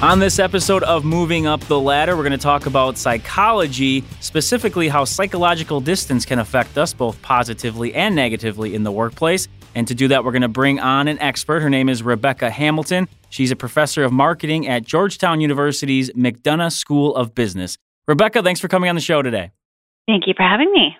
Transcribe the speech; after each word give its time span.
On 0.00 0.20
this 0.20 0.38
episode 0.38 0.84
of 0.84 1.04
Moving 1.04 1.48
Up 1.48 1.58
the 1.62 1.78
Ladder, 1.78 2.16
we're 2.16 2.22
going 2.22 2.30
to 2.30 2.38
talk 2.38 2.66
about 2.66 2.96
psychology, 2.96 4.04
specifically 4.20 4.86
how 4.86 5.04
psychological 5.04 5.80
distance 5.80 6.24
can 6.24 6.38
affect 6.38 6.78
us 6.78 6.92
both 6.92 7.20
positively 7.20 7.92
and 7.94 8.14
negatively 8.14 8.76
in 8.76 8.84
the 8.84 8.92
workplace. 8.92 9.48
And 9.74 9.88
to 9.88 9.96
do 9.96 10.06
that, 10.06 10.22
we're 10.22 10.30
going 10.30 10.42
to 10.42 10.48
bring 10.48 10.78
on 10.78 11.08
an 11.08 11.18
expert. 11.18 11.62
Her 11.62 11.68
name 11.68 11.88
is 11.88 12.04
Rebecca 12.04 12.48
Hamilton. 12.48 13.08
She's 13.30 13.50
a 13.50 13.56
professor 13.56 14.04
of 14.04 14.12
marketing 14.12 14.68
at 14.68 14.84
Georgetown 14.84 15.40
University's 15.40 16.10
McDonough 16.10 16.72
School 16.72 17.16
of 17.16 17.34
Business. 17.34 17.76
Rebecca, 18.06 18.40
thanks 18.40 18.60
for 18.60 18.68
coming 18.68 18.88
on 18.88 18.94
the 18.94 19.00
show 19.00 19.20
today. 19.20 19.50
Thank 20.06 20.28
you 20.28 20.34
for 20.36 20.44
having 20.44 20.70
me. 20.70 20.96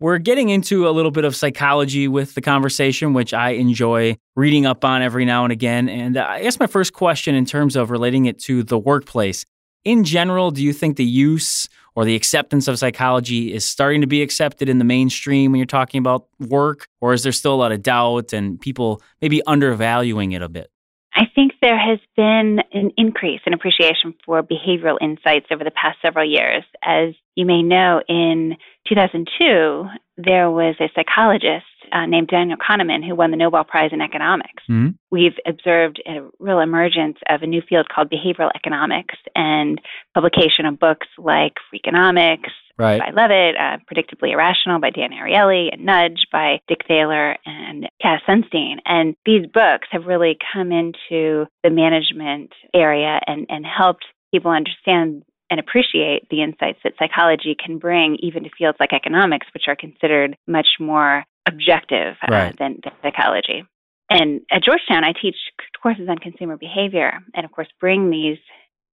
We're 0.00 0.18
getting 0.18 0.48
into 0.48 0.88
a 0.88 0.90
little 0.90 1.12
bit 1.12 1.24
of 1.24 1.36
psychology 1.36 2.08
with 2.08 2.34
the 2.34 2.40
conversation, 2.40 3.12
which 3.12 3.32
I 3.32 3.50
enjoy 3.50 4.16
reading 4.34 4.66
up 4.66 4.84
on 4.84 5.02
every 5.02 5.24
now 5.24 5.44
and 5.44 5.52
again. 5.52 5.88
And 5.88 6.16
I 6.16 6.42
guess 6.42 6.58
my 6.58 6.66
first 6.66 6.92
question, 6.92 7.36
in 7.36 7.44
terms 7.44 7.76
of 7.76 7.90
relating 7.90 8.26
it 8.26 8.40
to 8.40 8.64
the 8.64 8.78
workplace, 8.78 9.44
in 9.84 10.02
general, 10.02 10.50
do 10.50 10.64
you 10.64 10.72
think 10.72 10.96
the 10.96 11.04
use 11.04 11.68
or 11.94 12.04
the 12.04 12.16
acceptance 12.16 12.66
of 12.66 12.78
psychology 12.78 13.52
is 13.54 13.64
starting 13.64 14.00
to 14.00 14.06
be 14.08 14.20
accepted 14.20 14.68
in 14.68 14.78
the 14.78 14.84
mainstream 14.84 15.52
when 15.52 15.58
you're 15.58 15.66
talking 15.66 16.00
about 16.00 16.26
work? 16.40 16.88
Or 17.00 17.12
is 17.12 17.22
there 17.22 17.32
still 17.32 17.54
a 17.54 17.56
lot 17.56 17.70
of 17.70 17.82
doubt 17.82 18.32
and 18.32 18.60
people 18.60 19.00
maybe 19.22 19.42
undervaluing 19.46 20.32
it 20.32 20.42
a 20.42 20.48
bit? 20.48 20.70
I 21.16 21.26
think 21.32 21.52
there 21.62 21.78
has 21.78 22.00
been 22.16 22.58
an 22.72 22.90
increase 22.96 23.40
in 23.46 23.52
appreciation 23.52 24.14
for 24.26 24.42
behavioral 24.42 24.98
insights 25.00 25.46
over 25.52 25.62
the 25.62 25.70
past 25.70 25.98
several 26.02 26.28
years. 26.28 26.64
As 26.82 27.14
you 27.36 27.46
may 27.46 27.62
know, 27.62 28.02
in 28.08 28.56
2002, 28.88 29.84
there 30.16 30.50
was 30.50 30.74
a 30.80 30.90
psychologist 30.94 31.66
uh, 31.92 32.06
named 32.06 32.28
Daniel 32.28 32.58
Kahneman 32.58 33.06
who 33.06 33.14
won 33.14 33.30
the 33.30 33.36
Nobel 33.36 33.64
Prize 33.64 33.90
in 33.92 34.00
economics. 34.00 34.62
Mm-hmm. 34.68 34.90
We've 35.10 35.36
observed 35.46 36.02
a 36.06 36.28
real 36.40 36.60
emergence 36.60 37.18
of 37.28 37.42
a 37.42 37.46
new 37.46 37.62
field 37.68 37.88
called 37.88 38.10
behavioral 38.10 38.50
economics 38.54 39.14
and 39.36 39.80
publication 40.14 40.66
of 40.66 40.80
books 40.80 41.06
like 41.18 41.54
Freakonomics 41.72 42.50
right. 42.78 43.00
by 43.00 43.10
Levitt, 43.10 43.56
uh, 43.56 43.78
Predictably 43.90 44.32
Irrational 44.32 44.80
by 44.80 44.90
Dan 44.90 45.10
Ariely, 45.10 45.72
and 45.72 45.84
Nudge 45.84 46.26
by 46.32 46.60
Dick 46.68 46.80
Thaler 46.86 47.36
and 47.44 47.88
Cass 48.00 48.20
Sunstein. 48.28 48.76
And 48.84 49.14
these 49.24 49.46
books 49.46 49.88
have 49.90 50.06
really 50.06 50.36
come 50.52 50.72
into 50.72 51.46
the 51.62 51.70
management 51.70 52.52
area 52.74 53.20
and, 53.26 53.46
and 53.48 53.64
helped 53.64 54.04
people 54.32 54.50
understand 54.50 55.22
and 55.50 55.60
appreciate 55.60 56.28
the 56.30 56.42
insights 56.42 56.78
that 56.82 56.94
psychology 56.98 57.54
can 57.54 57.78
bring 57.78 58.16
even 58.20 58.42
to 58.44 58.50
fields 58.58 58.78
like 58.80 58.92
economics, 58.92 59.46
which 59.54 59.64
are 59.68 59.76
considered 59.76 60.36
much 60.46 60.66
more 60.80 61.24
objective 61.46 62.16
uh, 62.26 62.32
right. 62.32 62.58
than, 62.58 62.78
than 62.82 62.92
psychology. 63.02 63.64
And 64.10 64.40
at 64.50 64.62
Georgetown, 64.62 65.04
I 65.04 65.12
teach 65.12 65.36
courses 65.82 66.08
on 66.08 66.18
consumer 66.18 66.56
behavior 66.56 67.20
and, 67.34 67.44
of 67.44 67.52
course, 67.52 67.68
bring 67.80 68.10
these 68.10 68.38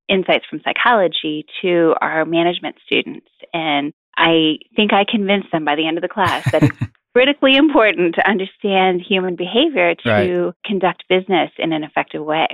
insights 0.08 0.46
from 0.50 0.62
psychology 0.64 1.46
to 1.62 1.96
our 2.02 2.26
management 2.26 2.76
students. 2.86 3.28
And 3.54 3.94
I 4.18 4.58
think 4.76 4.94
I 4.94 5.06
convinced 5.10 5.48
them 5.52 5.66
by 5.66 5.76
the 5.76 5.88
end 5.88 5.98
of 5.98 6.02
the 6.02 6.10
class 6.10 6.50
that 6.52 6.64
it's 6.64 6.78
critically 7.14 7.56
important 7.56 8.16
to 8.16 8.30
understand 8.30 9.02
human 9.02 9.36
behavior 9.36 9.96
to 9.96 10.10
right. 10.10 10.54
conduct 10.66 11.04
business 11.10 11.52
in 11.58 11.74
an 11.74 11.84
effective 11.84 12.24
way. 12.24 12.48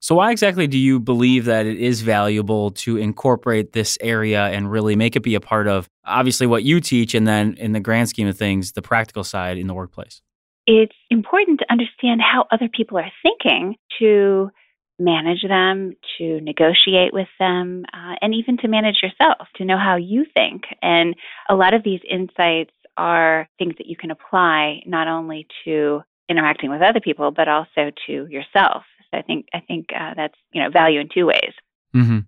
So, 0.00 0.16
why 0.16 0.32
exactly 0.32 0.66
do 0.66 0.76
you 0.76 1.00
believe 1.00 1.46
that 1.46 1.64
it 1.64 1.78
is 1.78 2.02
valuable 2.02 2.72
to 2.72 2.98
incorporate 2.98 3.72
this 3.72 3.96
area 4.02 4.48
and 4.48 4.70
really 4.70 4.96
make 4.96 5.16
it 5.16 5.22
be 5.22 5.34
a 5.34 5.40
part 5.40 5.66
of 5.66 5.88
obviously 6.04 6.46
what 6.46 6.62
you 6.62 6.80
teach 6.80 7.14
and 7.14 7.26
then, 7.26 7.54
in 7.54 7.72
the 7.72 7.80
grand 7.80 8.10
scheme 8.10 8.28
of 8.28 8.36
things, 8.36 8.72
the 8.72 8.82
practical 8.82 9.24
side 9.24 9.56
in 9.56 9.66
the 9.66 9.72
workplace? 9.72 10.20
It's 10.66 10.94
important 11.08 11.60
to 11.60 11.66
understand 11.72 12.20
how 12.20 12.44
other 12.52 12.68
people 12.68 12.98
are 12.98 13.10
thinking 13.22 13.76
to 13.98 14.50
manage 14.98 15.42
them, 15.46 15.92
to 16.18 16.40
negotiate 16.40 17.12
with 17.12 17.28
them, 17.38 17.84
uh, 17.92 18.14
and 18.20 18.34
even 18.34 18.56
to 18.58 18.68
manage 18.68 18.96
yourself, 19.02 19.48
to 19.56 19.64
know 19.64 19.78
how 19.78 19.96
you 19.96 20.24
think. 20.34 20.62
And 20.82 21.14
a 21.48 21.54
lot 21.54 21.74
of 21.74 21.82
these 21.82 22.00
insights 22.08 22.70
are 22.96 23.48
things 23.58 23.74
that 23.78 23.86
you 23.86 23.96
can 23.96 24.10
apply 24.10 24.82
not 24.86 25.08
only 25.08 25.46
to 25.64 26.02
interacting 26.28 26.70
with 26.70 26.82
other 26.82 27.00
people, 27.00 27.30
but 27.30 27.48
also 27.48 27.90
to 28.06 28.26
yourself. 28.28 28.84
So 29.10 29.18
I 29.18 29.22
think 29.22 29.46
I 29.52 29.60
think 29.60 29.86
uh, 29.94 30.14
that's 30.16 30.38
you 30.52 30.62
know 30.62 30.70
value 30.70 31.00
in 31.00 31.08
two 31.12 31.26
ways. 31.26 31.52
Mm-hmm. 31.94 32.20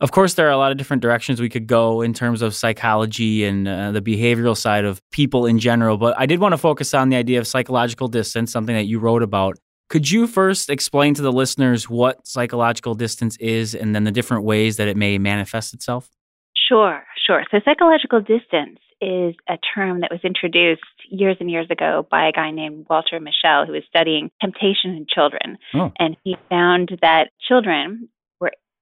Of 0.00 0.10
course, 0.10 0.34
there 0.34 0.48
are 0.48 0.50
a 0.50 0.56
lot 0.56 0.72
of 0.72 0.78
different 0.78 1.00
directions 1.00 1.40
we 1.40 1.48
could 1.48 1.68
go 1.68 2.00
in 2.00 2.12
terms 2.12 2.42
of 2.42 2.56
psychology 2.56 3.44
and 3.44 3.68
uh, 3.68 3.92
the 3.92 4.02
behavioral 4.02 4.56
side 4.56 4.84
of 4.84 5.00
people 5.12 5.46
in 5.46 5.60
general. 5.60 5.96
But 5.96 6.18
I 6.18 6.26
did 6.26 6.40
want 6.40 6.54
to 6.54 6.58
focus 6.58 6.92
on 6.92 7.08
the 7.08 7.16
idea 7.16 7.38
of 7.38 7.46
psychological 7.46 8.08
distance, 8.08 8.50
something 8.50 8.74
that 8.74 8.86
you 8.86 8.98
wrote 8.98 9.22
about. 9.22 9.58
Could 9.92 10.10
you 10.10 10.26
first 10.26 10.70
explain 10.70 11.12
to 11.16 11.20
the 11.20 11.30
listeners 11.30 11.86
what 11.86 12.26
psychological 12.26 12.94
distance 12.94 13.36
is 13.36 13.74
and 13.74 13.94
then 13.94 14.04
the 14.04 14.10
different 14.10 14.44
ways 14.44 14.78
that 14.78 14.88
it 14.88 14.96
may 14.96 15.18
manifest 15.18 15.74
itself? 15.74 16.08
Sure, 16.56 17.04
sure. 17.26 17.44
So, 17.50 17.60
psychological 17.62 18.22
distance 18.22 18.78
is 19.02 19.34
a 19.50 19.58
term 19.74 20.00
that 20.00 20.10
was 20.10 20.20
introduced 20.24 20.80
years 21.10 21.36
and 21.40 21.50
years 21.50 21.66
ago 21.68 22.06
by 22.10 22.26
a 22.26 22.32
guy 22.32 22.50
named 22.50 22.86
Walter 22.88 23.20
Mischel, 23.20 23.66
who 23.66 23.72
was 23.72 23.82
studying 23.86 24.30
temptation 24.40 24.92
in 24.92 25.04
children. 25.06 25.58
Oh. 25.74 25.92
And 25.98 26.16
he 26.24 26.38
found 26.48 26.98
that 27.02 27.28
children 27.46 28.08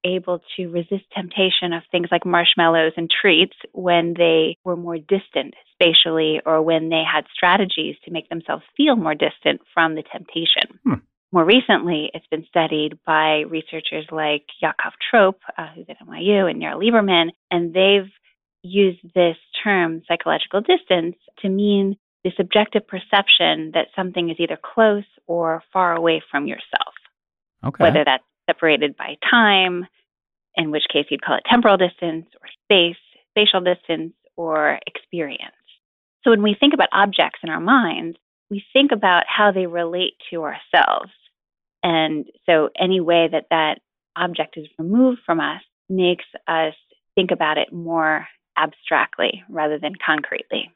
able 0.05 0.41
to 0.57 0.69
resist 0.69 1.05
temptation 1.15 1.73
of 1.73 1.83
things 1.91 2.09
like 2.11 2.25
marshmallows 2.25 2.93
and 2.97 3.11
treats 3.11 3.57
when 3.73 4.15
they 4.17 4.57
were 4.65 4.77
more 4.77 4.99
distant 4.99 5.55
spatially 5.75 6.41
or 6.45 6.63
when 6.63 6.89
they 6.89 7.03
had 7.11 7.25
strategies 7.35 7.97
to 8.05 8.11
make 8.11 8.29
themselves 8.29 8.63
feel 8.77 8.97
more 8.97 9.15
distant 9.15 9.61
from 9.75 9.95
the 9.95 10.03
temptation. 10.03 10.79
Hmm. 10.85 10.95
More 11.33 11.45
recently, 11.45 12.11
it's 12.13 12.27
been 12.27 12.45
studied 12.49 12.99
by 13.07 13.45
researchers 13.49 14.07
like 14.11 14.47
Yaacov 14.63 14.93
Trope, 15.11 15.41
uh, 15.57 15.69
who's 15.75 15.87
at 15.89 16.01
NYU, 16.05 16.51
and 16.51 16.61
Nira 16.61 16.75
Liberman, 16.75 17.29
and 17.51 17.73
they've 17.73 18.11
used 18.63 18.99
this 19.15 19.37
term, 19.63 20.03
psychological 20.09 20.61
distance, 20.61 21.17
to 21.41 21.49
mean 21.49 21.97
the 22.25 22.33
subjective 22.37 22.87
perception 22.87 23.71
that 23.75 23.87
something 23.95 24.29
is 24.29 24.37
either 24.41 24.59
close 24.63 25.05
or 25.27 25.63
far 25.73 25.95
away 25.95 26.21
from 26.31 26.47
yourself. 26.47 26.95
Okay. 27.65 27.85
Whether 27.85 28.05
that's 28.05 28.25
separated 28.51 28.97
by 28.97 29.17
time, 29.31 29.87
in 30.57 30.71
which 30.71 30.85
case 30.93 31.07
you'd 31.11 31.23
call 31.23 31.37
it 31.37 31.45
temporal 31.49 31.77
distance, 31.77 32.27
or 32.41 32.49
space, 32.65 33.01
spatial 33.31 33.61
distance, 33.61 34.13
or 34.37 34.79
experience. 34.87 35.55
So 36.25 36.31
when 36.31 36.43
we 36.43 36.57
think 36.59 36.75
about 36.75 36.89
objects 36.93 37.41
in 37.43 37.51
our 37.51 37.61
minds, 37.61 38.17
we 38.51 38.65
think 38.73 38.91
about 38.93 39.25
how 39.27 39.53
they 39.53 39.67
relate 39.67 40.15
to 40.31 40.43
ourselves. 40.43 41.13
And 41.83 42.27
so 42.47 42.69
any 42.79 43.01
way 43.01 43.29
that 43.31 43.47
that 43.51 43.81
object 44.17 44.57
is 44.57 44.67
removed 44.79 45.21
from 45.25 45.41
us 45.41 45.63
makes 45.89 46.25
us 46.49 46.75
think 47.15 47.31
about 47.31 47.59
it 47.59 47.73
more 47.73 48.27
abstractly 48.59 49.43
rather 49.49 49.79
than 49.79 49.93
concretely. 50.05 50.71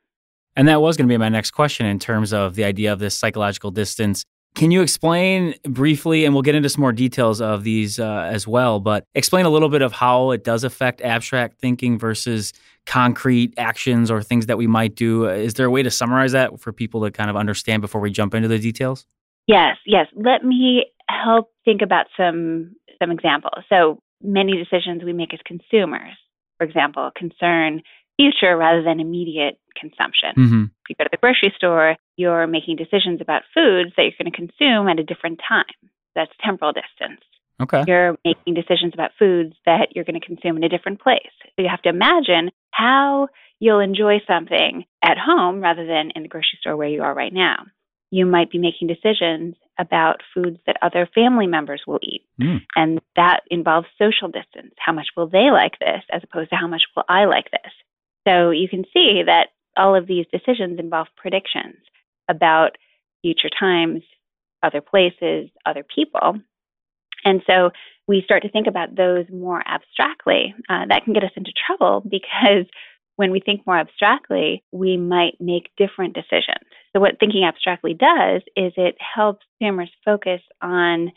And 0.57 0.69
that 0.69 0.81
was 0.81 0.97
going 0.97 1.09
to 1.09 1.13
be 1.13 1.19
my 1.19 1.29
next 1.29 1.51
question 1.51 1.85
in 1.85 1.99
terms 1.99 2.33
of 2.33 2.55
the 2.55 2.65
idea 2.65 2.93
of 2.93 3.01
this 3.01 3.19
psychological 3.19 3.71
distance. 3.71 4.25
Can 4.55 4.71
you 4.71 4.83
explain 4.83 5.55
briefly, 5.65 6.25
and 6.25 6.33
we'll 6.33 6.43
get 6.43 6.55
into 6.55 6.69
some 6.69 6.81
more 6.81 6.93
details 6.93 7.41
of 7.41 7.65
these 7.65 7.99
uh, 7.99 8.29
as 8.31 8.47
well, 8.47 8.79
but 8.79 9.05
explain 9.15 9.47
a 9.47 9.51
little 9.51 9.69
bit 9.69 9.83
of 9.83 9.93
how 9.93 10.31
it 10.31 10.45
does 10.45 10.63
affect 10.63 11.01
abstract 11.01 11.59
thinking 11.61 11.99
versus 11.99 12.53
concrete 12.87 13.53
actions 13.57 14.11
or 14.11 14.23
things 14.23 14.47
that 14.47 14.57
we 14.57 14.69
might 14.69 14.95
do? 14.95 15.27
Is 15.27 15.55
there 15.55 15.67
a 15.67 15.71
way 15.71 15.83
to 15.83 15.91
summarize 15.91 16.33
that 16.33 16.61
for 16.61 16.73
people 16.73 17.03
to 17.03 17.11
kind 17.11 17.31
of 17.31 17.37
understand 17.37 17.83
before 17.83 18.01
we 18.01 18.11
jump 18.11 18.35
into 18.35 18.47
the 18.47 18.59
details? 18.59 19.07
Yes, 19.47 19.77
yes. 19.87 20.07
Let 20.15 20.45
me 20.45 20.87
help 21.09 21.51
think 21.65 21.83
about 21.83 22.07
some 22.17 22.77
some 23.03 23.11
examples. 23.11 23.65
So 23.69 24.01
many 24.23 24.53
decisions 24.53 25.03
we 25.03 25.13
make 25.13 25.35
as 25.35 25.41
consumers 25.45 26.15
for 26.59 26.65
example, 26.65 27.11
concern 27.17 27.83
future 28.17 28.57
rather 28.57 28.83
than 28.83 29.01
immediate 29.01 29.59
consumption. 29.79 30.31
Mm-hmm. 30.37 30.65
If 30.85 30.91
you 30.91 30.97
go 30.97 31.05
to 31.05 31.11
the 31.11 31.17
grocery 31.17 31.53
store, 31.57 31.97
you're 32.17 32.47
making 32.47 32.77
decisions 32.77 33.21
about 33.21 33.43
foods 33.55 33.93
that 33.97 34.03
you're 34.05 34.19
going 34.19 34.31
to 34.31 34.37
consume 34.37 34.89
at 34.89 34.99
a 34.99 35.05
different 35.05 35.41
time. 35.47 35.91
That's 36.15 36.31
temporal 36.45 36.73
distance. 36.73 37.23
Okay. 37.63 37.85
You're 37.87 38.17
making 38.25 38.55
decisions 38.55 38.93
about 38.93 39.13
foods 39.19 39.55
that 39.65 39.89
you're 39.95 40.05
going 40.05 40.21
to 40.21 40.27
consume 40.27 40.57
in 40.57 40.65
a 40.65 40.69
different 40.69 41.01
place. 41.01 41.33
So 41.57 41.63
you 41.63 41.69
have 41.71 41.83
to 41.83 41.89
imagine 41.89 42.51
how 42.73 43.29
you'll 43.61 43.81
enjoy 43.81 44.19
something 44.27 44.85
at 45.03 45.17
home 45.17 45.61
rather 45.61 45.87
than 45.87 46.11
in 46.15 46.23
the 46.23 46.29
grocery 46.29 46.59
store 46.61 46.77
where 46.77 46.89
you 46.89 47.03
are 47.03 47.15
right 47.15 47.33
now. 47.33 47.65
You 48.11 48.27
might 48.27 48.51
be 48.51 48.59
making 48.59 48.89
decisions 48.89 49.55
about 49.79 50.21
foods 50.35 50.59
that 50.67 50.77
other 50.83 51.09
family 51.15 51.47
members 51.47 51.83
will 51.87 51.99
eat. 52.03 52.23
Mm. 52.41 52.61
And 52.77 53.01
that 53.17 53.41
involves 53.51 53.87
social 53.99 54.29
distance. 54.29 54.75
How 54.79 54.93
much 54.93 55.09
will 55.17 55.29
they 55.29 55.51
like 55.51 55.79
this 55.81 56.03
as 56.13 56.23
opposed 56.23 56.51
to 56.51 56.57
how 56.57 56.69
much 56.69 56.83
will 56.95 57.05
I 57.09 57.25
like 57.25 57.51
this? 57.51 57.73
So 58.27 58.51
you 58.51 58.69
can 58.69 58.85
see 58.93 59.23
that 59.27 59.49
all 59.77 59.95
of 59.95 60.07
these 60.07 60.27
decisions 60.33 60.79
involve 60.79 61.09
predictions 61.17 61.77
about 62.29 62.77
future 63.23 63.51
times, 63.59 64.03
other 64.63 64.81
places, 64.81 65.49
other 65.67 65.85
people. 65.95 66.39
And 67.25 67.43
so 67.47 67.71
we 68.07 68.23
start 68.25 68.43
to 68.43 68.51
think 68.51 68.67
about 68.67 68.97
those 68.97 69.25
more 69.33 69.63
abstractly. 69.67 70.55
Uh, 70.69 70.87
that 70.89 71.05
can 71.05 71.13
get 71.13 71.25
us 71.25 71.31
into 71.37 71.53
trouble 71.67 72.01
because 72.09 72.67
when 73.17 73.31
we 73.31 73.41
think 73.41 73.65
more 73.67 73.79
abstractly, 73.79 74.65
we 74.73 74.97
might 74.97 75.41
make 75.41 75.71
different 75.77 76.15
decisions. 76.15 76.67
So, 76.93 77.01
what 77.01 77.19
thinking 77.21 77.45
abstractly 77.45 77.95
does 77.95 78.43
is 78.57 78.73
it 78.77 78.97
helps 78.99 79.45
consumers 79.61 79.91
focus 80.05 80.41
on 80.61 81.13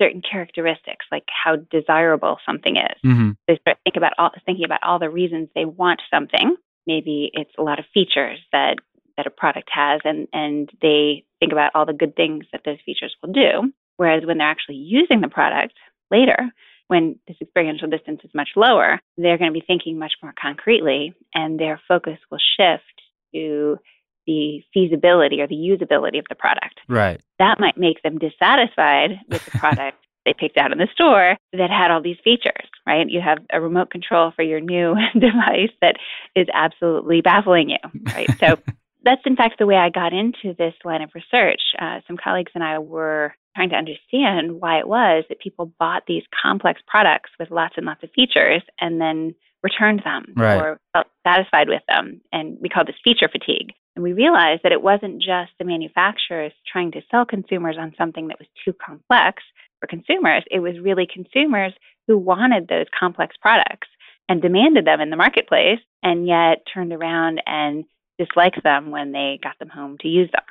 certain 0.00 0.22
characteristics, 0.22 1.04
like 1.12 1.24
how 1.28 1.56
desirable 1.70 2.38
something 2.46 2.76
is. 2.76 2.96
Mm-hmm. 3.04 3.30
They 3.46 3.58
start 3.60 3.78
think 3.84 3.96
about 3.96 4.12
all, 4.16 4.30
thinking 4.46 4.64
about 4.64 4.82
all 4.82 4.98
the 4.98 5.10
reasons 5.10 5.48
they 5.54 5.64
want 5.64 6.00
something. 6.10 6.56
Maybe 6.86 7.30
it's 7.32 7.52
a 7.58 7.62
lot 7.62 7.78
of 7.78 7.84
features 7.92 8.38
that 8.52 8.76
that 9.16 9.26
a 9.26 9.30
product 9.30 9.68
has, 9.72 10.00
and 10.04 10.28
and 10.32 10.70
they 10.80 11.24
think 11.40 11.52
about 11.52 11.72
all 11.74 11.86
the 11.86 11.92
good 11.92 12.16
things 12.16 12.44
that 12.52 12.62
those 12.64 12.78
features 12.84 13.14
will 13.22 13.32
do. 13.32 13.72
Whereas 13.96 14.24
when 14.24 14.38
they're 14.38 14.50
actually 14.50 14.76
using 14.76 15.20
the 15.20 15.28
product 15.28 15.74
later, 16.10 16.50
when 16.88 17.18
this 17.28 17.36
experiential 17.40 17.88
distance 17.88 18.20
is 18.24 18.30
much 18.34 18.50
lower, 18.56 18.98
they're 19.16 19.38
going 19.38 19.52
to 19.52 19.58
be 19.58 19.64
thinking 19.66 19.98
much 19.98 20.14
more 20.22 20.34
concretely, 20.40 21.14
and 21.34 21.58
their 21.58 21.80
focus 21.86 22.18
will 22.30 22.40
shift 22.58 22.84
to 23.34 23.78
the 24.26 24.62
feasibility 24.72 25.40
or 25.40 25.46
the 25.46 25.54
usability 25.54 26.18
of 26.18 26.26
the 26.28 26.34
product. 26.34 26.80
Right. 26.88 27.20
That 27.38 27.60
might 27.60 27.76
make 27.76 28.02
them 28.02 28.18
dissatisfied 28.18 29.20
with 29.28 29.44
the 29.44 29.50
product 29.58 29.98
they 30.24 30.34
picked 30.34 30.58
out 30.58 30.72
in 30.72 30.78
the 30.78 30.88
store 30.92 31.36
that 31.52 31.70
had 31.70 31.90
all 31.90 32.02
these 32.02 32.18
features, 32.22 32.68
right? 32.86 33.08
You 33.08 33.20
have 33.20 33.38
a 33.52 33.60
remote 33.60 33.90
control 33.90 34.32
for 34.34 34.42
your 34.42 34.60
new 34.60 34.94
device 35.14 35.72
that 35.80 35.96
is 36.36 36.46
absolutely 36.52 37.20
baffling 37.20 37.70
you, 37.70 38.02
right? 38.14 38.28
So 38.38 38.58
that's 39.02 39.22
in 39.24 39.36
fact 39.36 39.58
the 39.58 39.66
way 39.66 39.76
I 39.76 39.90
got 39.90 40.12
into 40.12 40.54
this 40.58 40.74
line 40.84 41.02
of 41.02 41.10
research. 41.14 41.62
Uh, 41.78 42.00
some 42.06 42.16
colleagues 42.16 42.52
and 42.54 42.64
I 42.64 42.78
were 42.78 43.34
trying 43.56 43.70
to 43.70 43.76
understand 43.76 44.60
why 44.60 44.78
it 44.78 44.88
was 44.88 45.24
that 45.28 45.40
people 45.40 45.72
bought 45.78 46.04
these 46.06 46.22
complex 46.42 46.80
products 46.86 47.30
with 47.38 47.50
lots 47.50 47.74
and 47.76 47.86
lots 47.86 48.02
of 48.02 48.10
features 48.14 48.62
and 48.80 49.00
then 49.00 49.34
returned 49.62 50.02
them 50.04 50.24
right. 50.36 50.60
or 50.60 50.80
felt 50.92 51.06
satisfied 51.26 51.68
with 51.68 51.82
them. 51.88 52.20
And 52.32 52.58
we 52.60 52.68
call 52.68 52.84
this 52.84 52.96
feature 53.04 53.28
fatigue. 53.28 53.72
And 53.96 54.02
we 54.02 54.12
realized 54.12 54.62
that 54.62 54.72
it 54.72 54.82
wasn't 54.82 55.20
just 55.20 55.50
the 55.58 55.64
manufacturers 55.64 56.52
trying 56.70 56.92
to 56.92 57.02
sell 57.10 57.26
consumers 57.26 57.76
on 57.78 57.94
something 57.98 58.28
that 58.28 58.38
was 58.38 58.48
too 58.64 58.72
complex 58.72 59.42
for 59.80 59.86
consumers, 59.86 60.44
it 60.50 60.60
was 60.60 60.74
really 60.80 61.06
consumers 61.12 61.72
who 62.06 62.18
wanted 62.18 62.68
those 62.68 62.86
complex 62.98 63.36
products 63.40 63.88
and 64.28 64.40
demanded 64.40 64.84
them 64.84 65.00
in 65.00 65.10
the 65.10 65.16
marketplace 65.16 65.80
and 66.02 66.26
yet 66.26 66.58
turned 66.72 66.92
around 66.92 67.42
and 67.46 67.84
disliked 68.18 68.62
them 68.62 68.90
when 68.90 69.12
they 69.12 69.38
got 69.42 69.58
them 69.58 69.68
home 69.68 69.96
to 70.00 70.08
use 70.08 70.30
them. 70.32 70.44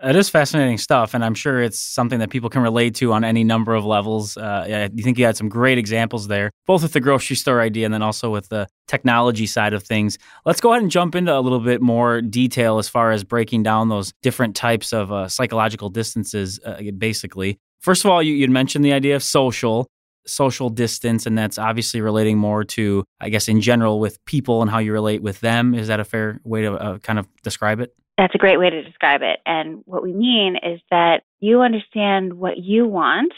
It 0.00 0.14
is 0.14 0.30
fascinating 0.30 0.78
stuff, 0.78 1.12
and 1.12 1.24
I'm 1.24 1.34
sure 1.34 1.60
it's 1.60 1.80
something 1.80 2.20
that 2.20 2.30
people 2.30 2.48
can 2.48 2.62
relate 2.62 2.94
to 2.96 3.12
on 3.12 3.24
any 3.24 3.42
number 3.42 3.74
of 3.74 3.84
levels. 3.84 4.36
Uh, 4.36 4.88
you 4.94 5.02
think 5.02 5.18
you 5.18 5.24
had 5.24 5.36
some 5.36 5.48
great 5.48 5.76
examples 5.76 6.28
there, 6.28 6.52
both 6.66 6.84
with 6.84 6.92
the 6.92 7.00
grocery 7.00 7.34
store 7.34 7.60
idea 7.60 7.84
and 7.84 7.92
then 7.92 8.02
also 8.02 8.30
with 8.30 8.48
the 8.48 8.68
technology 8.86 9.44
side 9.44 9.72
of 9.72 9.82
things. 9.82 10.16
Let's 10.46 10.60
go 10.60 10.70
ahead 10.70 10.82
and 10.82 10.90
jump 10.90 11.16
into 11.16 11.36
a 11.36 11.40
little 11.40 11.58
bit 11.58 11.82
more 11.82 12.20
detail 12.20 12.78
as 12.78 12.88
far 12.88 13.10
as 13.10 13.24
breaking 13.24 13.64
down 13.64 13.88
those 13.88 14.12
different 14.22 14.54
types 14.54 14.92
of 14.92 15.10
uh, 15.10 15.26
psychological 15.26 15.88
distances, 15.88 16.60
uh, 16.64 16.80
basically. 16.96 17.58
First 17.80 18.04
of 18.04 18.10
all, 18.10 18.22
you, 18.22 18.40
would 18.40 18.50
mentioned 18.50 18.84
the 18.84 18.92
idea 18.92 19.16
of 19.16 19.22
social, 19.22 19.88
social 20.26 20.68
distance, 20.68 21.26
and 21.26 21.36
that's 21.36 21.58
obviously 21.58 22.00
relating 22.00 22.38
more 22.38 22.64
to, 22.64 23.04
I 23.20 23.28
guess, 23.28 23.48
in 23.48 23.60
general 23.60 24.00
with 24.00 24.24
people 24.24 24.62
and 24.62 24.70
how 24.70 24.78
you 24.78 24.92
relate 24.92 25.22
with 25.22 25.40
them. 25.40 25.74
Is 25.74 25.88
that 25.88 26.00
a 26.00 26.04
fair 26.04 26.40
way 26.44 26.62
to 26.62 26.74
uh, 26.74 26.98
kind 26.98 27.18
of 27.18 27.26
describe 27.42 27.80
it? 27.80 27.94
That's 28.16 28.34
a 28.34 28.38
great 28.38 28.58
way 28.58 28.68
to 28.68 28.82
describe 28.82 29.22
it. 29.22 29.38
And 29.46 29.82
what 29.84 30.02
we 30.02 30.12
mean 30.12 30.56
is 30.56 30.80
that 30.90 31.22
you 31.38 31.60
understand 31.60 32.34
what 32.34 32.58
you 32.58 32.86
want 32.86 33.32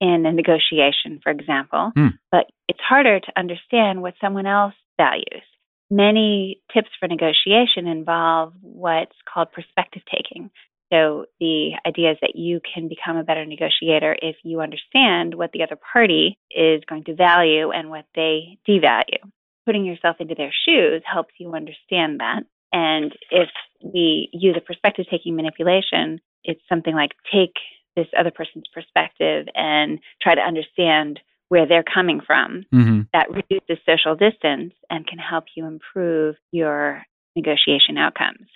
in 0.00 0.24
a 0.26 0.32
negotiation, 0.32 1.20
for 1.22 1.30
example, 1.30 1.92
hmm. 1.94 2.08
but 2.30 2.46
it's 2.66 2.80
harder 2.80 3.20
to 3.20 3.32
understand 3.36 4.02
what 4.02 4.14
someone 4.20 4.46
else 4.46 4.74
values. 4.96 5.44
Many 5.90 6.60
tips 6.72 6.88
for 6.98 7.06
negotiation 7.06 7.86
involve 7.86 8.54
what's 8.62 9.14
called 9.32 9.52
perspective 9.52 10.02
taking. 10.10 10.50
So 10.92 11.24
the 11.40 11.70
idea 11.86 12.12
is 12.12 12.18
that 12.20 12.36
you 12.36 12.60
can 12.60 12.88
become 12.88 13.16
a 13.16 13.24
better 13.24 13.46
negotiator 13.46 14.14
if 14.20 14.36
you 14.44 14.60
understand 14.60 15.34
what 15.34 15.50
the 15.52 15.62
other 15.62 15.78
party 15.92 16.38
is 16.50 16.82
going 16.86 17.04
to 17.04 17.14
value 17.14 17.70
and 17.70 17.88
what 17.88 18.04
they 18.14 18.58
devalue. 18.68 19.22
Putting 19.64 19.86
yourself 19.86 20.16
into 20.20 20.34
their 20.34 20.52
shoes 20.66 21.02
helps 21.10 21.32
you 21.38 21.54
understand 21.54 22.20
that. 22.20 22.42
And 22.72 23.12
if 23.30 23.48
we 23.82 24.28
use 24.32 24.54
a 24.56 24.60
perspective 24.60 25.06
taking 25.10 25.34
manipulation, 25.34 26.20
it's 26.44 26.60
something 26.68 26.94
like 26.94 27.12
take 27.32 27.54
this 27.96 28.08
other 28.18 28.30
person's 28.30 28.66
perspective 28.74 29.46
and 29.54 29.98
try 30.20 30.34
to 30.34 30.40
understand 30.40 31.20
where 31.48 31.66
they're 31.66 31.84
coming 31.84 32.20
from. 32.26 32.64
Mm-hmm. 32.72 33.00
That 33.12 33.30
reduces 33.30 33.82
social 33.86 34.14
distance 34.14 34.74
and 34.90 35.06
can 35.06 35.18
help 35.18 35.44
you 35.54 35.66
improve 35.66 36.36
your 36.50 37.02
negotiation 37.36 37.96
outcomes. 37.98 38.48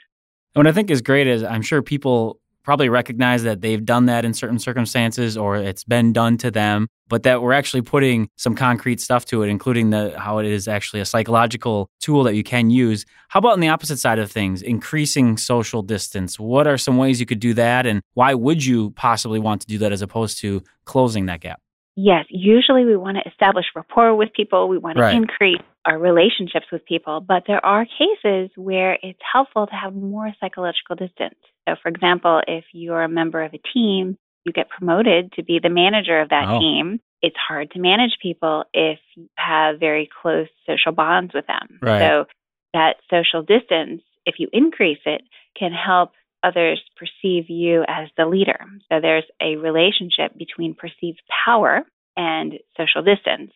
What 0.56 0.66
I 0.66 0.72
think 0.72 0.90
is 0.90 1.02
great 1.02 1.26
is 1.26 1.42
I'm 1.42 1.62
sure 1.62 1.82
people 1.82 2.40
probably 2.62 2.88
recognize 2.88 3.44
that 3.44 3.60
they've 3.60 3.84
done 3.84 4.06
that 4.06 4.24
in 4.24 4.34
certain 4.34 4.58
circumstances 4.58 5.36
or 5.36 5.56
it's 5.56 5.84
been 5.84 6.12
done 6.12 6.36
to 6.38 6.50
them, 6.50 6.88
but 7.08 7.22
that 7.22 7.40
we're 7.40 7.52
actually 7.52 7.82
putting 7.82 8.28
some 8.36 8.56
concrete 8.56 9.00
stuff 9.00 9.24
to 9.26 9.42
it, 9.42 9.48
including 9.48 9.90
the 9.90 10.18
how 10.18 10.38
it 10.38 10.46
is 10.46 10.66
actually 10.66 11.00
a 11.00 11.04
psychological 11.04 11.88
tool 12.00 12.24
that 12.24 12.34
you 12.34 12.42
can 12.42 12.70
use. 12.70 13.04
How 13.28 13.38
about 13.38 13.52
on 13.52 13.60
the 13.60 13.68
opposite 13.68 13.98
side 13.98 14.18
of 14.18 14.32
things, 14.32 14.62
increasing 14.62 15.36
social 15.36 15.82
distance? 15.82 16.40
What 16.40 16.66
are 16.66 16.76
some 16.78 16.96
ways 16.96 17.20
you 17.20 17.26
could 17.26 17.38
do 17.38 17.54
that, 17.54 17.86
and 17.86 18.02
why 18.14 18.34
would 18.34 18.64
you 18.64 18.90
possibly 18.92 19.38
want 19.38 19.60
to 19.60 19.66
do 19.68 19.78
that 19.78 19.92
as 19.92 20.02
opposed 20.02 20.38
to 20.38 20.62
closing 20.86 21.26
that 21.26 21.40
gap? 21.40 21.60
Yes, 21.96 22.26
usually 22.28 22.84
we 22.84 22.94
want 22.94 23.16
to 23.16 23.28
establish 23.28 23.64
rapport 23.74 24.14
with 24.14 24.28
people. 24.34 24.68
We 24.68 24.76
want 24.76 24.98
to 24.98 25.10
increase 25.10 25.62
our 25.86 25.98
relationships 25.98 26.66
with 26.70 26.84
people, 26.84 27.20
but 27.20 27.44
there 27.46 27.64
are 27.64 27.86
cases 27.86 28.50
where 28.54 28.98
it's 29.02 29.18
helpful 29.32 29.66
to 29.66 29.72
have 29.74 29.94
more 29.94 30.30
psychological 30.38 30.94
distance. 30.94 31.38
So, 31.66 31.74
for 31.82 31.88
example, 31.88 32.42
if 32.46 32.64
you're 32.72 33.02
a 33.02 33.08
member 33.08 33.42
of 33.42 33.54
a 33.54 33.60
team, 33.72 34.18
you 34.44 34.52
get 34.52 34.68
promoted 34.68 35.32
to 35.32 35.42
be 35.42 35.58
the 35.62 35.70
manager 35.70 36.20
of 36.20 36.28
that 36.28 36.48
oh. 36.48 36.58
team. 36.58 37.00
It's 37.22 37.36
hard 37.48 37.70
to 37.70 37.78
manage 37.78 38.18
people 38.20 38.64
if 38.74 38.98
you 39.14 39.30
have 39.36 39.80
very 39.80 40.08
close 40.20 40.48
social 40.66 40.92
bonds 40.92 41.32
with 41.32 41.46
them. 41.46 41.78
Right. 41.80 42.00
So, 42.00 42.26
that 42.74 42.96
social 43.10 43.42
distance, 43.42 44.02
if 44.26 44.34
you 44.38 44.48
increase 44.52 45.00
it, 45.06 45.22
can 45.58 45.72
help 45.72 46.12
others 46.42 46.82
perceive 46.96 47.48
you 47.48 47.84
as 47.88 48.08
the 48.16 48.26
leader. 48.26 48.58
So 48.90 49.00
there's 49.00 49.24
a 49.42 49.56
relationship 49.56 50.36
between 50.36 50.74
perceived 50.74 51.20
power 51.44 51.82
and 52.16 52.54
social 52.76 53.02
distance. 53.02 53.52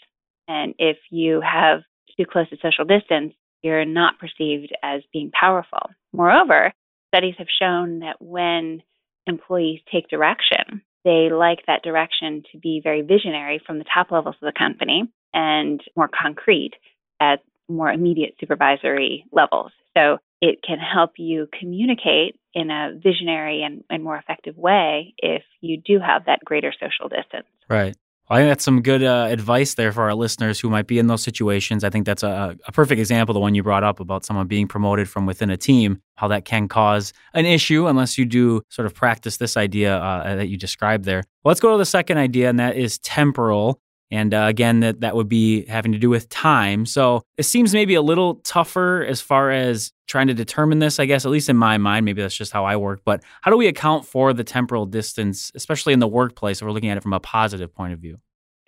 And 0.48 0.74
if 0.78 0.98
you 1.10 1.40
have 1.40 1.82
too 2.16 2.24
close 2.30 2.46
a 2.52 2.56
social 2.62 2.84
distance, 2.84 3.34
you're 3.62 3.84
not 3.84 4.18
perceived 4.18 4.72
as 4.82 5.02
being 5.12 5.30
powerful. 5.38 5.90
Moreover, 6.12 6.72
studies 7.14 7.34
have 7.38 7.46
shown 7.60 8.00
that 8.00 8.16
when 8.20 8.82
employees 9.26 9.80
take 9.92 10.08
direction, 10.08 10.82
they 11.04 11.28
like 11.30 11.60
that 11.66 11.82
direction 11.82 12.42
to 12.52 12.58
be 12.58 12.80
very 12.82 13.02
visionary 13.02 13.60
from 13.64 13.78
the 13.78 13.84
top 13.92 14.10
levels 14.10 14.36
of 14.40 14.46
the 14.46 14.58
company 14.58 15.04
and 15.32 15.80
more 15.96 16.08
concrete 16.08 16.72
at 17.20 17.40
more 17.68 17.90
immediate 17.90 18.34
supervisory 18.40 19.24
levels. 19.32 19.72
So 19.96 20.18
it 20.40 20.60
can 20.66 20.78
help 20.78 21.12
you 21.16 21.48
communicate 21.58 22.38
in 22.54 22.70
a 22.70 22.92
visionary 22.96 23.62
and, 23.62 23.84
and 23.90 24.02
more 24.02 24.16
effective 24.16 24.56
way 24.56 25.14
if 25.18 25.42
you 25.60 25.80
do 25.80 25.98
have 25.98 26.24
that 26.26 26.44
greater 26.44 26.72
social 26.72 27.08
distance. 27.08 27.46
Right. 27.68 27.96
Well, 28.28 28.38
I 28.38 28.42
think 28.42 28.50
that's 28.52 28.64
some 28.64 28.80
good 28.80 29.02
uh, 29.02 29.26
advice 29.28 29.74
there 29.74 29.90
for 29.90 30.04
our 30.04 30.14
listeners 30.14 30.60
who 30.60 30.70
might 30.70 30.86
be 30.86 31.00
in 31.00 31.08
those 31.08 31.22
situations. 31.22 31.82
I 31.82 31.90
think 31.90 32.06
that's 32.06 32.22
a, 32.22 32.56
a, 32.64 32.72
perfect 32.72 33.00
example, 33.00 33.32
the 33.32 33.40
one 33.40 33.56
you 33.56 33.64
brought 33.64 33.82
up 33.82 33.98
about 33.98 34.24
someone 34.24 34.46
being 34.46 34.68
promoted 34.68 35.08
from 35.08 35.26
within 35.26 35.50
a 35.50 35.56
team, 35.56 36.00
how 36.14 36.28
that 36.28 36.44
can 36.44 36.68
cause 36.68 37.12
an 37.34 37.44
issue 37.44 37.88
unless 37.88 38.16
you 38.16 38.24
do 38.24 38.62
sort 38.68 38.86
of 38.86 38.94
practice 38.94 39.38
this 39.38 39.56
idea 39.56 39.96
uh, 39.96 40.36
that 40.36 40.48
you 40.48 40.56
described 40.56 41.06
there. 41.06 41.24
Well, 41.42 41.50
let's 41.50 41.60
go 41.60 41.72
to 41.72 41.78
the 41.78 41.84
second 41.84 42.18
idea, 42.18 42.48
and 42.48 42.60
that 42.60 42.76
is 42.76 42.98
temporal. 42.98 43.80
And 44.10 44.34
uh, 44.34 44.46
again, 44.48 44.80
that, 44.80 45.00
that 45.00 45.14
would 45.14 45.28
be 45.28 45.66
having 45.66 45.92
to 45.92 45.98
do 45.98 46.10
with 46.10 46.28
time. 46.28 46.84
So 46.86 47.22
it 47.36 47.44
seems 47.44 47.72
maybe 47.72 47.94
a 47.94 48.02
little 48.02 48.36
tougher 48.36 49.04
as 49.04 49.20
far 49.20 49.50
as 49.50 49.92
trying 50.08 50.26
to 50.26 50.34
determine 50.34 50.80
this, 50.80 50.98
I 50.98 51.06
guess, 51.06 51.24
at 51.24 51.30
least 51.30 51.48
in 51.48 51.56
my 51.56 51.78
mind. 51.78 52.04
Maybe 52.04 52.20
that's 52.20 52.36
just 52.36 52.52
how 52.52 52.64
I 52.64 52.76
work. 52.76 53.02
But 53.04 53.22
how 53.42 53.50
do 53.50 53.56
we 53.56 53.68
account 53.68 54.04
for 54.04 54.32
the 54.32 54.44
temporal 54.44 54.86
distance, 54.86 55.52
especially 55.54 55.92
in 55.92 56.00
the 56.00 56.08
workplace, 56.08 56.60
if 56.60 56.66
we're 56.66 56.72
looking 56.72 56.90
at 56.90 56.96
it 56.96 57.02
from 57.02 57.12
a 57.12 57.20
positive 57.20 57.72
point 57.72 57.92
of 57.92 58.00
view? 58.00 58.18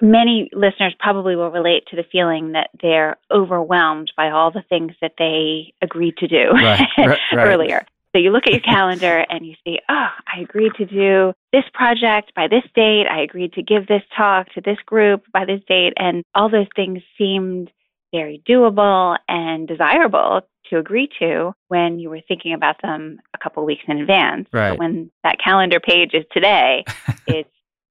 Many 0.01 0.51
listeners 0.53 0.95
probably 0.99 1.37
will 1.37 1.51
relate 1.51 1.85
to 1.91 1.97
the 1.97 2.05
feeling 2.11 2.53
that 2.53 2.71
they're 2.81 3.17
overwhelmed 3.31 4.13
by 4.17 4.31
all 4.31 4.51
the 4.51 4.65
things 4.69 4.93
that 5.01 5.13
they 5.17 5.73
agreed 5.81 6.17
to 6.19 6.27
do 6.27 6.51
right, 6.51 6.89
right, 6.99 7.19
right. 7.33 7.47
earlier. 7.47 7.87
So 8.15 8.21
you 8.21 8.31
look 8.31 8.45
at 8.47 8.53
your 8.53 8.61
calendar 8.61 9.25
and 9.31 9.47
you 9.47 9.55
see, 9.65 9.79
oh, 9.89 10.09
I 10.27 10.41
agreed 10.41 10.73
to 10.77 10.87
do 10.87 11.33
this 11.53 11.65
project 11.73 12.33
by 12.35 12.49
this 12.49 12.65
date. 12.75 13.07
I 13.11 13.23
agreed 13.23 13.55
to 13.55 13.63
give 13.63 13.87
this 13.87 14.03
talk 14.17 14.53
to 14.55 14.61
this 14.61 14.79
group 14.87 15.25
by 15.33 15.45
this 15.45 15.61
date. 15.67 15.95
And 15.97 16.25
all 16.35 16.51
those 16.51 16.69
things 16.77 17.03
seemed 17.19 17.71
very 18.13 18.43
doable 18.47 19.17
and 19.29 19.67
desirable 19.67 20.43
to 20.69 20.79
agree 20.79 21.09
to 21.19 21.53
when 21.69 21.99
you 21.99 22.11
were 22.11 22.21
thinking 22.29 22.53
about 22.53 22.81
them 22.83 23.19
a 23.35 23.39
couple 23.39 23.65
weeks 23.65 23.85
in 23.89 23.99
advance. 23.99 24.49
Right. 24.53 24.71
But 24.71 24.79
when 24.79 25.11
that 25.25 25.39
calendar 25.43 25.81
page 25.81 26.13
is 26.13 26.25
today, 26.31 26.85
it's 27.27 27.49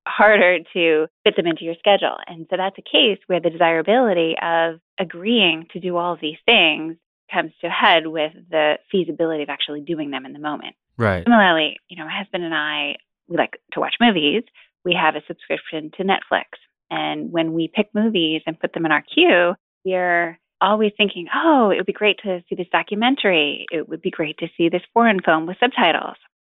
harder 0.07 0.59
to 0.73 1.07
fit 1.23 1.35
them 1.35 1.47
into 1.47 1.63
your 1.63 1.75
schedule. 1.79 2.17
And 2.27 2.47
so 2.49 2.57
that's 2.57 2.77
a 2.77 2.81
case 2.81 3.19
where 3.27 3.39
the 3.39 3.49
desirability 3.49 4.35
of 4.41 4.79
agreeing 4.99 5.67
to 5.73 5.79
do 5.79 5.97
all 5.97 6.13
of 6.13 6.21
these 6.21 6.37
things 6.45 6.97
comes 7.31 7.51
to 7.61 7.67
a 7.67 7.69
head 7.69 8.07
with 8.07 8.33
the 8.49 8.75
feasibility 8.91 9.43
of 9.43 9.49
actually 9.49 9.81
doing 9.81 10.11
them 10.11 10.25
in 10.25 10.33
the 10.33 10.39
moment. 10.39 10.75
Right. 10.97 11.23
Similarly, 11.23 11.77
you 11.89 11.97
know, 11.97 12.05
my 12.05 12.17
husband 12.17 12.43
and 12.43 12.53
I, 12.53 12.95
we 13.27 13.37
like 13.37 13.57
to 13.73 13.79
watch 13.79 13.95
movies, 13.99 14.43
we 14.83 14.97
have 14.99 15.15
a 15.15 15.25
subscription 15.27 15.91
to 15.97 16.03
Netflix. 16.03 16.45
And 16.89 17.31
when 17.31 17.53
we 17.53 17.71
pick 17.73 17.87
movies 17.93 18.41
and 18.45 18.59
put 18.59 18.73
them 18.73 18.85
in 18.85 18.91
our 18.91 19.03
queue, 19.03 19.53
we're 19.85 20.39
always 20.59 20.91
thinking, 20.97 21.27
oh, 21.33 21.71
it 21.71 21.77
would 21.77 21.85
be 21.85 21.93
great 21.93 22.19
to 22.23 22.43
see 22.47 22.55
this 22.55 22.67
documentary. 22.71 23.65
It 23.71 23.87
would 23.87 24.01
be 24.01 24.11
great 24.11 24.37
to 24.39 24.47
see 24.57 24.69
this 24.69 24.81
foreign 24.93 25.19
film 25.23 25.47
with 25.47 25.57
subtitles. 25.59 26.17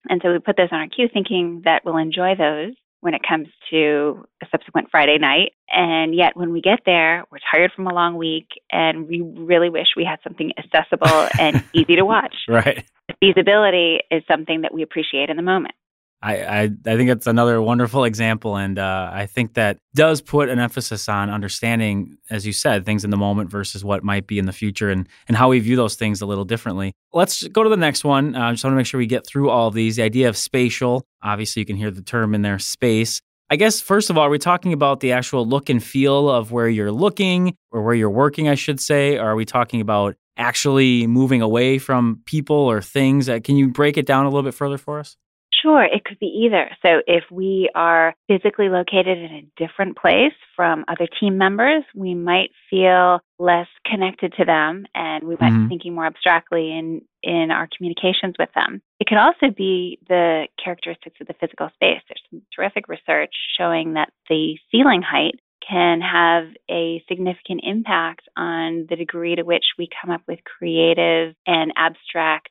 And 0.10 0.22
so 0.22 0.32
we 0.32 0.40
put 0.40 0.58
those 0.58 0.70
on 0.72 0.80
our 0.80 0.88
queue 0.88 1.08
thinking 1.12 1.62
that 1.66 1.84
we'll 1.86 1.98
enjoy 1.98 2.36
those 2.38 2.74
when 3.04 3.14
it 3.14 3.22
comes 3.28 3.50
to 3.70 4.26
a 4.42 4.46
subsequent 4.50 4.88
Friday 4.90 5.18
night. 5.18 5.52
And 5.70 6.16
yet, 6.16 6.38
when 6.38 6.54
we 6.54 6.62
get 6.62 6.80
there, 6.86 7.26
we're 7.30 7.40
tired 7.54 7.72
from 7.76 7.86
a 7.86 7.94
long 7.94 8.16
week 8.16 8.48
and 8.72 9.10
we 9.10 9.22
really 9.22 9.70
wish 9.70 9.88
we 9.98 10.06
had 10.06 10.20
something 10.24 10.54
accessible 10.58 11.28
and 11.38 11.62
easy 11.74 11.98
to 11.98 12.04
watch. 12.04 12.34
Right. 12.48 12.86
Feasibility 13.20 14.00
is 14.10 14.24
something 14.26 14.62
that 14.62 14.74
we 14.74 14.84
appreciate 14.84 15.30
in 15.30 15.36
the 15.36 15.44
moment. 15.44 15.76
I, 16.24 16.36
I, 16.36 16.62
I 16.64 16.96
think 16.96 17.10
it's 17.10 17.28
another 17.28 17.62
wonderful 17.62 18.06
example, 18.06 18.56
and 18.56 18.80
uh, 18.80 19.12
I 19.12 19.26
think 19.26 19.56
that 19.56 19.78
does 19.94 20.22
put 20.22 20.48
an 20.48 20.58
emphasis 20.58 21.10
on 21.10 21.30
understanding, 21.30 22.18
as 22.30 22.48
you 22.48 22.54
said, 22.54 22.86
things 22.86 23.04
in 23.04 23.10
the 23.10 23.18
moment 23.18 23.50
versus 23.50 23.84
what 23.84 24.06
might 24.06 24.26
be 24.26 24.40
in 24.40 24.46
the 24.46 24.54
future, 24.54 24.90
and 24.90 25.10
and 25.28 25.36
how 25.36 25.50
we 25.50 25.60
view 25.60 25.76
those 25.76 25.96
things 25.96 26.22
a 26.22 26.26
little 26.26 26.46
differently. 26.46 26.94
Let's 27.12 27.46
go 27.50 27.62
to 27.62 27.70
the 27.70 27.76
next 27.76 28.06
one. 28.06 28.38
I 28.38 28.50
uh, 28.50 28.52
just 28.54 28.64
want 28.64 28.72
to 28.72 28.78
make 28.78 28.86
sure 28.86 29.00
we 29.00 29.06
get 29.06 29.28
through 29.28 29.50
all 29.50 29.68
of 29.68 29.74
these. 29.74 29.98
The 29.98 30.04
idea 30.04 30.30
of 30.30 30.38
spatial, 30.38 31.04
obviously, 31.22 31.60
you 31.60 31.66
can 31.66 31.76
hear 31.76 31.92
the 31.92 32.02
term 32.02 32.34
in 32.34 32.42
there, 32.42 32.58
space. 32.58 33.20
I 33.50 33.58
guess 33.58 33.82
first 33.82 34.10
of 34.10 34.18
all, 34.18 34.24
are 34.24 34.30
we 34.30 34.40
talking 34.40 34.72
about 34.72 35.02
the 35.02 35.12
actual 35.12 35.46
look 35.46 35.70
and 35.70 35.84
feel 35.84 36.30
of 36.30 36.54
where 36.54 36.70
you're 36.70 36.92
looking 36.92 37.58
or 37.72 37.84
where 37.84 37.94
you're 37.94 38.10
working, 38.10 38.48
I 38.48 38.56
should 38.56 38.80
say? 38.80 39.18
Or 39.18 39.26
are 39.26 39.36
we 39.36 39.44
talking 39.44 39.82
about 39.82 40.16
actually 40.38 41.06
moving 41.06 41.42
away 41.42 41.80
from 41.80 42.22
people 42.26 42.56
or 42.56 42.82
things? 42.82 43.28
Uh, 43.28 43.42
can 43.44 43.58
you 43.58 43.68
break 43.68 43.98
it 43.98 44.06
down 44.06 44.26
a 44.26 44.30
little 44.30 44.44
bit 44.44 44.54
further 44.54 44.78
for 44.78 45.00
us? 45.00 45.18
Sure, 45.64 45.84
it 45.84 46.04
could 46.04 46.20
be 46.20 46.26
either. 46.26 46.70
So 46.86 47.02
if 47.08 47.24
we 47.32 47.70
are 47.74 48.14
physically 48.28 48.68
located 48.68 49.18
in 49.18 49.32
a 49.32 49.48
different 49.56 49.98
place 49.98 50.34
from 50.58 50.84
other 50.90 51.08
team 51.20 51.38
members, 51.38 51.84
we 51.96 52.14
might 52.14 52.50
feel 52.70 53.22
less 53.40 53.68
connected 53.90 54.34
to 54.38 54.46
them 54.46 54.86
and 54.94 55.24
we 55.24 55.38
might 55.40 55.52
mm-hmm. 55.52 55.64
be 55.64 55.70
thinking 55.70 55.96
more 55.96 56.06
abstractly 56.06 56.78
in, 56.78 57.02
in 57.24 57.50
our 57.50 57.70
communications 57.78 58.36
with 58.38 58.50
them. 58.54 58.82
It 59.00 59.08
could 59.08 59.18
also 59.18 59.54
be 59.56 60.00
the 60.10 60.48
characteristics 60.62 61.16
of 61.22 61.28
the 61.28 61.36
physical 61.40 61.70
space. 61.76 62.02
There's 62.10 62.22
some 62.30 62.42
terrific 62.54 62.90
research 62.90 63.34
showing 63.58 63.94
that 63.94 64.12
the 64.30 64.58
ceiling 64.70 65.02
height 65.02 65.40
can 65.68 66.02
have 66.02 66.48
a 66.70 67.02
significant 67.08 67.62
impact 67.64 68.28
on 68.36 68.86
the 68.90 68.98
degree 68.98 69.36
to 69.36 69.44
which 69.44 69.64
we 69.78 69.88
come 70.02 70.12
up 70.12 70.22
with 70.28 70.40
creative 70.44 71.36
and 71.48 71.72
abstract 71.78 72.50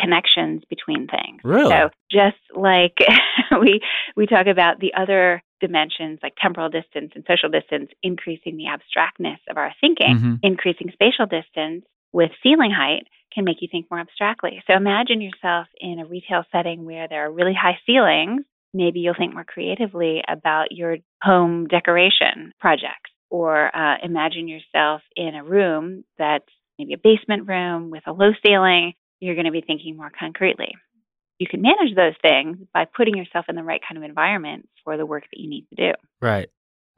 connections 0.00 0.62
between 0.68 1.06
things. 1.06 1.40
Really? 1.44 1.70
So 1.70 1.90
just 2.10 2.38
like 2.54 2.96
we 3.60 3.80
we 4.16 4.26
talk 4.26 4.46
about 4.46 4.80
the 4.80 4.94
other 4.94 5.42
dimensions 5.60 6.20
like 6.22 6.34
temporal 6.40 6.68
distance 6.68 7.12
and 7.14 7.24
social 7.26 7.48
distance 7.48 7.90
increasing 8.02 8.56
the 8.56 8.66
abstractness 8.66 9.38
of 9.50 9.56
our 9.56 9.72
thinking, 9.80 10.16
mm-hmm. 10.16 10.34
increasing 10.42 10.90
spatial 10.92 11.26
distance 11.26 11.84
with 12.12 12.30
ceiling 12.42 12.70
height 12.70 13.06
can 13.32 13.44
make 13.44 13.58
you 13.60 13.68
think 13.70 13.86
more 13.90 14.00
abstractly. 14.00 14.62
So 14.66 14.74
imagine 14.74 15.20
yourself 15.20 15.66
in 15.80 15.98
a 15.98 16.06
retail 16.06 16.44
setting 16.50 16.84
where 16.84 17.08
there 17.08 17.26
are 17.26 17.32
really 17.32 17.54
high 17.54 17.78
ceilings. 17.86 18.42
Maybe 18.72 19.00
you'll 19.00 19.14
think 19.18 19.34
more 19.34 19.44
creatively 19.44 20.22
about 20.28 20.72
your 20.72 20.96
home 21.22 21.66
decoration 21.66 22.52
projects. 22.60 23.10
Or 23.30 23.74
uh, 23.76 23.96
imagine 24.02 24.48
yourself 24.48 25.02
in 25.14 25.34
a 25.34 25.44
room 25.44 26.04
that's 26.16 26.48
maybe 26.78 26.94
a 26.94 26.98
basement 26.98 27.46
room 27.46 27.90
with 27.90 28.02
a 28.06 28.12
low 28.12 28.30
ceiling 28.44 28.94
you're 29.20 29.34
going 29.34 29.46
to 29.46 29.52
be 29.52 29.60
thinking 29.60 29.96
more 29.96 30.10
concretely. 30.16 30.74
You 31.38 31.46
can 31.46 31.62
manage 31.62 31.94
those 31.94 32.14
things 32.20 32.58
by 32.74 32.84
putting 32.84 33.16
yourself 33.16 33.46
in 33.48 33.56
the 33.56 33.62
right 33.62 33.80
kind 33.86 33.96
of 33.96 34.04
environment 34.04 34.68
for 34.84 34.96
the 34.96 35.06
work 35.06 35.24
that 35.30 35.40
you 35.40 35.48
need 35.48 35.66
to 35.70 35.90
do. 35.90 35.92
Right. 36.20 36.48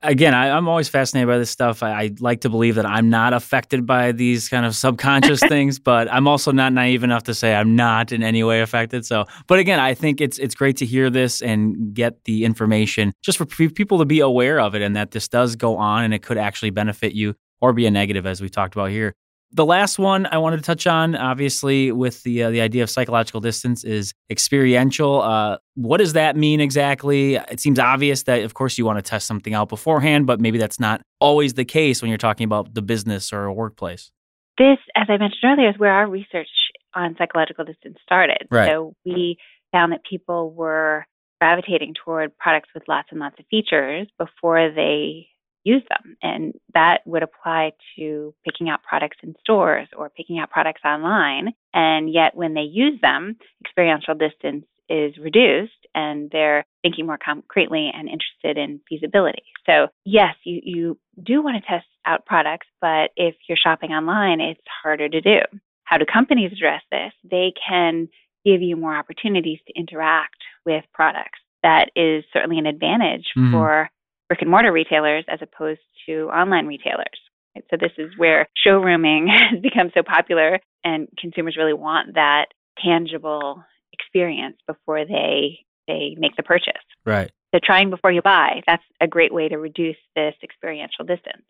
Again, 0.03 0.33
I, 0.33 0.47
am 0.57 0.67
always 0.67 0.89
fascinated 0.89 1.29
by 1.29 1.37
this 1.37 1.51
stuff. 1.51 1.83
I, 1.83 1.91
I, 1.91 2.11
like 2.21 2.41
to 2.41 2.49
believe 2.49 2.77
that 2.77 2.87
I'm 2.87 3.11
not 3.11 3.35
affected 3.35 3.85
by 3.85 4.13
these 4.13 4.49
kind 4.49 4.65
of 4.65 4.75
subconscious 4.75 5.41
things, 5.49 5.79
but 5.79 6.11
I'm 6.11 6.27
also 6.27 6.53
not 6.53 6.73
naive 6.73 7.05
enough 7.05 7.25
to 7.25 7.35
say 7.35 7.55
I'm 7.55 7.77
not 7.77 8.11
in 8.11 8.23
any 8.23 8.43
way 8.43 8.63
affected. 8.63 9.05
So, 9.05 9.27
but 9.47 9.59
again, 9.59 9.79
I 9.79 9.93
think 9.93 10.23
it's 10.23 10.39
it's 10.39 10.55
great 10.55 10.79
to 10.79 10.87
hear 10.87 11.11
this 11.11 11.43
and 11.43 11.93
get 11.93 12.25
the 12.25 12.47
information 12.47 13.13
just 13.21 13.37
for 13.37 13.45
people 13.45 13.99
to 13.99 14.07
be 14.07 14.21
aware 14.21 14.59
of 14.59 14.75
it 14.75 14.81
and 14.81 14.97
that 14.97 15.11
this 15.11 15.29
does 15.29 15.55
go 15.55 15.77
on 15.77 16.05
and 16.05 16.15
it 16.15 16.23
could 16.23 16.39
actually 16.39 16.71
benefit 16.71 17.13
you 17.13 17.35
or 17.61 17.75
be 17.75 17.85
a 17.85 17.91
negative, 17.91 18.25
as 18.25 18.41
we 18.41 18.49
talked 18.49 18.75
about 18.75 18.89
here. 18.89 19.15
The 19.53 19.67
last 19.67 19.99
one 19.99 20.27
I 20.27 20.39
wanted 20.39 20.59
to 20.59 20.63
touch 20.63 20.87
on, 20.87 21.17
obviously, 21.17 21.91
with 21.91 22.23
the 22.23 22.45
uh, 22.45 22.51
the 22.51 22.61
idea 22.61 22.85
of 22.85 22.91
psychological 22.91 23.41
distance, 23.41 23.83
is 23.83 24.13
experiential. 24.31 25.23
Uh, 25.23 25.59
what 25.75 25.99
does 25.99 26.13
that 26.13 26.37
mean 26.37 26.61
exactly? 26.61 27.35
It 27.35 27.59
seems 27.59 27.79
obvious 27.79 28.23
that, 28.25 28.43
of 28.43 28.55
course, 28.55 28.79
you 28.79 28.85
want 28.85 28.99
to 28.99 29.03
test 29.03 29.27
something 29.27 29.53
out 29.53 29.69
beforehand, 29.69 30.27
but 30.27 30.41
maybe 30.41 30.59
that's 30.59 30.79
not 30.79 31.03
always 31.19 31.55
the 31.55 31.65
case 31.65 32.01
when 32.01 32.11
you're 32.11 32.19
talking 32.19 32.45
about 32.45 32.75
the 32.75 32.83
business 32.83 33.33
or 33.33 33.45
a 33.45 33.53
workplace. 33.53 34.13
This, 34.57 34.79
as 34.95 35.07
I 35.09 35.17
mentioned 35.17 35.43
earlier, 35.45 35.71
is 35.71 35.79
where 35.79 35.93
our 35.93 36.09
research 36.09 36.49
on 36.95 37.17
psychological 37.19 37.65
distance 37.65 37.99
started. 38.03 38.47
Right. 38.51 38.69
So 38.69 38.95
we 39.05 39.37
found 39.73 39.93
that 39.93 40.03
people 40.09 40.53
were 40.53 41.07
gravitating 41.41 41.95
toward 42.05 42.37
products 42.37 42.69
with 42.75 42.85
lots 42.87 43.09
and 43.11 43.19
lots 43.19 43.37
of 43.39 43.47
features 43.51 44.07
before 44.19 44.71
they 44.71 45.29
use 45.65 45.83
them. 45.89 46.17
And 46.23 46.55
that 46.75 46.99
would 47.07 47.23
apply 47.23 47.73
to 47.97 48.35
picking 48.45 48.69
out 48.69 48.83
products 48.83 49.19
in 49.23 49.35
stores 49.41 49.89
or 49.97 50.09
picking 50.11 50.39
out 50.39 50.51
products 50.51 50.83
online. 50.85 51.55
And 51.75 52.13
yet, 52.13 52.35
when 52.35 52.55
they 52.55 52.63
use 52.63 52.99
them, 53.01 53.37
experiential 53.65 54.15
distance 54.15 54.65
is 54.89 55.17
reduced 55.19 55.73
and 55.95 56.31
they're 56.31 56.65
thinking 56.83 57.07
more 57.07 57.19
concretely 57.25 57.91
and 57.95 58.09
interested 58.09 58.61
in 58.61 58.81
feasibility. 58.89 59.45
So, 59.65 59.87
yes, 60.05 60.35
you, 60.45 60.61
you 60.65 60.99
do 61.23 61.43
want 61.43 61.63
to 61.63 61.71
test 61.71 61.87
out 62.05 62.27
products, 62.27 62.67
but 62.81 63.11
if 63.17 63.37
you're 63.49 63.59
shopping 63.63 63.91
online, 63.91 64.41
it's 64.41 64.61
harder 64.83 65.09
to 65.09 65.21
do. 65.21 65.39
How 65.85 65.99
do 65.99 66.05
companies 66.13 66.53
address 66.53 66.83
this? 66.91 67.13
They 67.29 67.53
can 67.69 68.09
give 68.45 68.63
you 68.63 68.77
more 68.77 68.97
opportunities 68.97 69.59
to 69.67 69.79
interact 69.79 70.43
with 70.65 70.85
products. 70.93 71.39
That 71.63 71.91
is 71.95 72.25
certainly 72.33 72.59
an 72.59 72.67
advantage 72.67 73.27
mm-hmm. 73.37 73.53
for 73.53 73.91
brick 74.31 74.43
and 74.43 74.51
mortar 74.51 74.71
retailers 74.71 75.25
as 75.29 75.41
opposed 75.43 75.81
to 76.07 76.31
online 76.31 76.67
retailers. 76.67 77.19
Right? 77.57 77.65
So 77.69 77.77
this 77.77 77.91
is 77.99 78.13
where 78.17 78.47
showrooming 78.65 79.27
has 79.51 79.61
become 79.61 79.91
so 79.93 80.03
popular, 80.05 80.61
and 80.85 81.09
consumers 81.19 81.57
really 81.59 81.75
want 81.75 82.15
that 82.15 82.47
tangible 82.83 83.65
experience 83.93 84.57
before 84.69 85.05
they 85.05 85.59
they 85.89 86.15
make 86.17 86.37
the 86.37 86.45
purchase. 86.45 86.81
Right. 87.05 87.33
So 87.53 87.59
trying 87.63 87.91
before 87.91 88.13
you 88.13 88.23
buy, 88.23 88.63
that's 88.69 88.85
a 89.01 89.09
great 89.09 89.35
way 89.35 89.49
to 89.49 89.57
reduce 89.57 89.97
this 90.15 90.35
experiential 90.45 91.05
distance. 91.05 91.43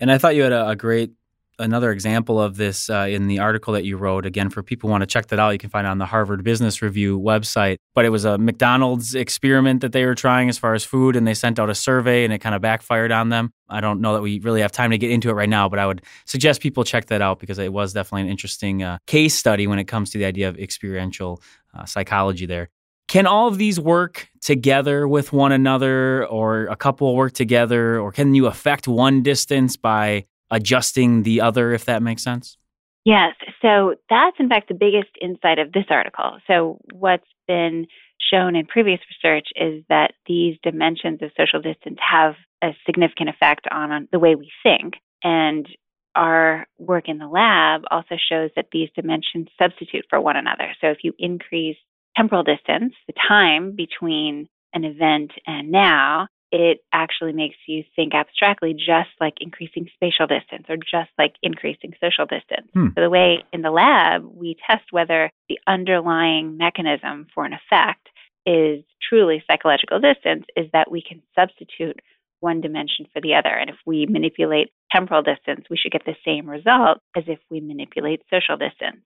And 0.00 0.10
I 0.10 0.18
thought 0.18 0.34
you 0.34 0.42
had 0.42 0.52
a, 0.52 0.70
a 0.70 0.76
great 0.76 1.12
another 1.58 1.90
example 1.90 2.40
of 2.40 2.56
this 2.56 2.90
uh, 2.90 3.06
in 3.08 3.28
the 3.28 3.38
article 3.38 3.72
that 3.74 3.84
you 3.84 3.96
wrote. 3.96 4.26
Again, 4.26 4.50
for 4.50 4.62
people 4.62 4.88
who 4.88 4.92
want 4.92 5.02
to 5.02 5.06
check 5.06 5.28
that 5.28 5.38
out, 5.38 5.50
you 5.50 5.58
can 5.58 5.70
find 5.70 5.86
it 5.86 5.90
on 5.90 5.98
the 5.98 6.06
Harvard 6.06 6.44
Business 6.44 6.82
Review 6.82 7.18
website. 7.18 7.78
But 7.94 8.04
it 8.04 8.10
was 8.10 8.24
a 8.24 8.38
McDonald's 8.38 9.14
experiment 9.14 9.80
that 9.80 9.92
they 9.92 10.04
were 10.04 10.14
trying 10.14 10.48
as 10.48 10.58
far 10.58 10.74
as 10.74 10.84
food, 10.84 11.16
and 11.16 11.26
they 11.26 11.34
sent 11.34 11.58
out 11.58 11.70
a 11.70 11.74
survey 11.74 12.24
and 12.24 12.32
it 12.32 12.38
kind 12.38 12.54
of 12.54 12.62
backfired 12.62 13.12
on 13.12 13.28
them. 13.30 13.52
I 13.68 13.80
don't 13.80 14.00
know 14.00 14.14
that 14.14 14.22
we 14.22 14.38
really 14.40 14.60
have 14.60 14.72
time 14.72 14.90
to 14.90 14.98
get 14.98 15.10
into 15.10 15.30
it 15.30 15.32
right 15.32 15.48
now, 15.48 15.68
but 15.68 15.78
I 15.78 15.86
would 15.86 16.02
suggest 16.24 16.60
people 16.60 16.84
check 16.84 17.06
that 17.06 17.20
out 17.20 17.40
because 17.40 17.58
it 17.58 17.72
was 17.72 17.92
definitely 17.92 18.22
an 18.22 18.28
interesting 18.28 18.82
uh, 18.82 18.98
case 19.06 19.34
study 19.34 19.66
when 19.66 19.78
it 19.78 19.84
comes 19.84 20.10
to 20.10 20.18
the 20.18 20.24
idea 20.24 20.48
of 20.48 20.58
experiential 20.58 21.42
uh, 21.74 21.84
psychology 21.84 22.46
there. 22.46 22.68
Can 23.08 23.26
all 23.26 23.46
of 23.46 23.56
these 23.56 23.78
work 23.78 24.28
together 24.40 25.06
with 25.06 25.32
one 25.32 25.52
another, 25.52 26.26
or 26.26 26.66
a 26.66 26.76
couple 26.76 27.14
work 27.14 27.32
together, 27.32 28.00
or 28.00 28.10
can 28.10 28.34
you 28.34 28.46
affect 28.46 28.88
one 28.88 29.22
distance 29.22 29.76
by 29.76 30.24
adjusting 30.50 31.22
the 31.22 31.40
other, 31.40 31.72
if 31.72 31.84
that 31.84 32.02
makes 32.02 32.22
sense? 32.22 32.56
Yes. 33.04 33.34
So 33.62 33.94
that's 34.10 34.36
in 34.40 34.48
fact 34.48 34.68
the 34.68 34.74
biggest 34.74 35.10
insight 35.20 35.58
of 35.58 35.72
this 35.72 35.84
article. 35.90 36.38
So 36.46 36.78
what's 36.92 37.26
been 37.46 37.86
shown 38.32 38.56
in 38.56 38.66
previous 38.66 39.00
research 39.10 39.46
is 39.54 39.84
that 39.88 40.12
these 40.26 40.56
dimensions 40.62 41.20
of 41.22 41.30
social 41.36 41.60
distance 41.60 41.98
have 42.00 42.34
a 42.62 42.70
significant 42.84 43.28
effect 43.28 43.66
on, 43.70 43.92
on 43.92 44.08
the 44.10 44.18
way 44.18 44.34
we 44.34 44.50
think. 44.62 44.94
And 45.22 45.68
our 46.16 46.66
work 46.78 47.08
in 47.08 47.18
the 47.18 47.28
lab 47.28 47.82
also 47.90 48.16
shows 48.30 48.50
that 48.56 48.68
these 48.72 48.88
dimensions 48.96 49.48
substitute 49.60 50.06
for 50.08 50.20
one 50.20 50.36
another. 50.36 50.74
So 50.80 50.88
if 50.88 50.98
you 51.02 51.12
increase 51.18 51.76
temporal 52.16 52.42
distance, 52.42 52.94
the 53.06 53.14
time 53.28 53.76
between 53.76 54.48
an 54.72 54.84
event 54.84 55.32
and 55.46 55.70
now, 55.70 56.28
it 56.56 56.80
actually 56.90 57.32
makes 57.32 57.56
you 57.66 57.84
think 57.94 58.14
abstractly, 58.14 58.72
just 58.72 59.10
like 59.20 59.34
increasing 59.40 59.88
spatial 59.94 60.26
distance 60.26 60.64
or 60.70 60.76
just 60.76 61.10
like 61.18 61.34
increasing 61.42 61.92
social 62.00 62.24
distance. 62.24 62.68
Hmm. 62.72 62.88
So, 62.94 63.02
the 63.02 63.10
way 63.10 63.44
in 63.52 63.60
the 63.60 63.70
lab 63.70 64.24
we 64.24 64.56
test 64.66 64.84
whether 64.90 65.30
the 65.50 65.58
underlying 65.66 66.56
mechanism 66.56 67.26
for 67.34 67.44
an 67.44 67.52
effect 67.52 68.08
is 68.46 68.82
truly 69.06 69.44
psychological 69.46 70.00
distance 70.00 70.46
is 70.56 70.66
that 70.72 70.90
we 70.90 71.02
can 71.02 71.20
substitute 71.34 72.00
one 72.40 72.62
dimension 72.62 73.06
for 73.12 73.20
the 73.20 73.34
other. 73.34 73.50
And 73.50 73.68
if 73.68 73.76
we 73.84 74.06
manipulate 74.06 74.70
temporal 74.90 75.22
distance, 75.22 75.66
we 75.68 75.76
should 75.76 75.92
get 75.92 76.06
the 76.06 76.16
same 76.24 76.48
result 76.48 76.98
as 77.14 77.24
if 77.26 77.38
we 77.50 77.60
manipulate 77.60 78.22
social 78.32 78.56
distance. 78.56 79.02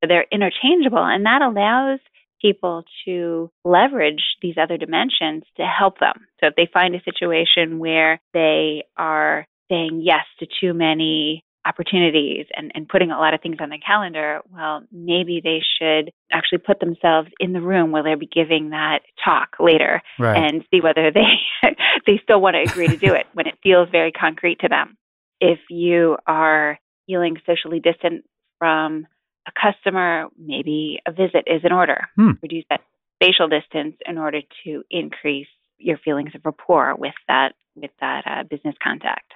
So 0.00 0.08
they're 0.08 0.26
interchangeable, 0.32 1.04
and 1.04 1.26
that 1.26 1.42
allows 1.42 1.98
people 2.40 2.84
to 3.04 3.50
leverage 3.64 4.22
these 4.42 4.56
other 4.60 4.76
dimensions 4.76 5.44
to 5.56 5.64
help 5.64 5.98
them. 5.98 6.26
So 6.40 6.48
if 6.48 6.54
they 6.56 6.68
find 6.72 6.94
a 6.94 7.02
situation 7.02 7.78
where 7.78 8.20
they 8.32 8.84
are 8.96 9.46
saying 9.68 10.02
yes 10.02 10.24
to 10.40 10.46
too 10.60 10.74
many 10.74 11.44
opportunities 11.66 12.46
and, 12.56 12.72
and 12.74 12.88
putting 12.88 13.10
a 13.10 13.18
lot 13.18 13.34
of 13.34 13.40
things 13.42 13.56
on 13.60 13.68
the 13.68 13.78
calendar, 13.78 14.40
well, 14.50 14.82
maybe 14.90 15.40
they 15.42 15.60
should 15.78 16.10
actually 16.32 16.58
put 16.58 16.80
themselves 16.80 17.28
in 17.40 17.52
the 17.52 17.60
room 17.60 17.90
where 17.90 18.02
they'll 18.02 18.18
be 18.18 18.26
giving 18.26 18.70
that 18.70 19.00
talk 19.22 19.56
later 19.60 20.00
right. 20.18 20.36
and 20.36 20.64
see 20.70 20.80
whether 20.80 21.10
they 21.14 21.76
they 22.06 22.20
still 22.22 22.40
want 22.40 22.54
to 22.54 22.70
agree 22.70 22.88
to 22.88 22.96
do 22.96 23.12
it 23.12 23.26
when 23.34 23.46
it 23.46 23.58
feels 23.62 23.88
very 23.90 24.12
concrete 24.12 24.60
to 24.60 24.68
them. 24.68 24.96
If 25.40 25.58
you 25.68 26.16
are 26.26 26.78
feeling 27.06 27.36
socially 27.46 27.80
distant 27.80 28.24
from 28.58 29.06
a 29.48 29.52
customer, 29.60 30.26
maybe 30.38 31.00
a 31.06 31.12
visit 31.12 31.44
is 31.46 31.62
in 31.64 31.72
order. 31.72 32.08
Hmm. 32.16 32.32
Reduce 32.42 32.64
that 32.70 32.80
spatial 33.16 33.48
distance 33.48 33.96
in 34.06 34.18
order 34.18 34.40
to 34.64 34.84
increase 34.90 35.48
your 35.78 35.98
feelings 35.98 36.30
of 36.34 36.42
rapport 36.44 36.94
with 36.96 37.14
that 37.28 37.54
with 37.76 37.90
that 38.00 38.24
uh, 38.26 38.42
business 38.44 38.74
contact. 38.82 39.32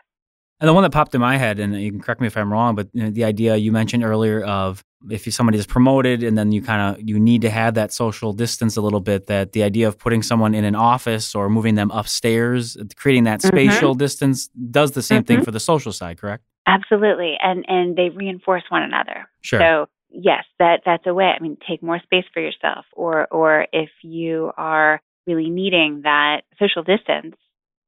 And 0.60 0.68
the 0.68 0.74
one 0.74 0.84
that 0.84 0.92
popped 0.92 1.14
in 1.14 1.20
my 1.20 1.38
head, 1.38 1.58
and 1.58 1.80
you 1.80 1.90
can 1.90 2.00
correct 2.00 2.20
me 2.20 2.28
if 2.28 2.36
I'm 2.36 2.52
wrong, 2.52 2.76
but 2.76 2.88
you 2.92 3.02
know, 3.02 3.10
the 3.10 3.24
idea 3.24 3.56
you 3.56 3.72
mentioned 3.72 4.04
earlier 4.04 4.44
of 4.44 4.84
if 5.10 5.32
somebody 5.34 5.58
is 5.58 5.66
promoted 5.66 6.22
and 6.22 6.38
then 6.38 6.52
you 6.52 6.62
kind 6.62 6.94
of 6.94 7.08
you 7.08 7.18
need 7.18 7.42
to 7.42 7.50
have 7.50 7.74
that 7.74 7.92
social 7.92 8.32
distance 8.32 8.76
a 8.76 8.80
little 8.80 9.00
bit 9.00 9.26
that 9.26 9.52
the 9.52 9.62
idea 9.62 9.88
of 9.88 9.98
putting 9.98 10.22
someone 10.22 10.54
in 10.54 10.64
an 10.64 10.76
office 10.76 11.34
or 11.34 11.48
moving 11.48 11.74
them 11.74 11.90
upstairs 11.90 12.76
creating 12.96 13.24
that 13.24 13.40
mm-hmm. 13.40 13.48
spatial 13.48 13.92
mm-hmm. 13.92 13.98
distance 13.98 14.48
does 14.70 14.92
the 14.92 15.02
same 15.02 15.22
mm-hmm. 15.22 15.26
thing 15.26 15.44
for 15.44 15.50
the 15.50 15.58
social 15.58 15.92
side 15.92 16.18
correct 16.18 16.44
absolutely 16.66 17.34
and 17.42 17.64
and 17.68 17.96
they 17.96 18.10
reinforce 18.10 18.62
one 18.68 18.82
another 18.82 19.28
sure 19.40 19.58
so 19.58 19.86
yes 20.12 20.44
that 20.58 20.80
that's 20.84 21.06
a 21.06 21.14
way 21.14 21.32
i 21.34 21.42
mean 21.42 21.56
take 21.68 21.82
more 21.82 22.00
space 22.00 22.24
for 22.32 22.40
yourself 22.40 22.84
or 22.92 23.26
or 23.28 23.66
if 23.72 23.90
you 24.02 24.52
are 24.56 25.00
really 25.26 25.50
needing 25.50 26.02
that 26.02 26.42
social 26.58 26.82
distance 26.82 27.36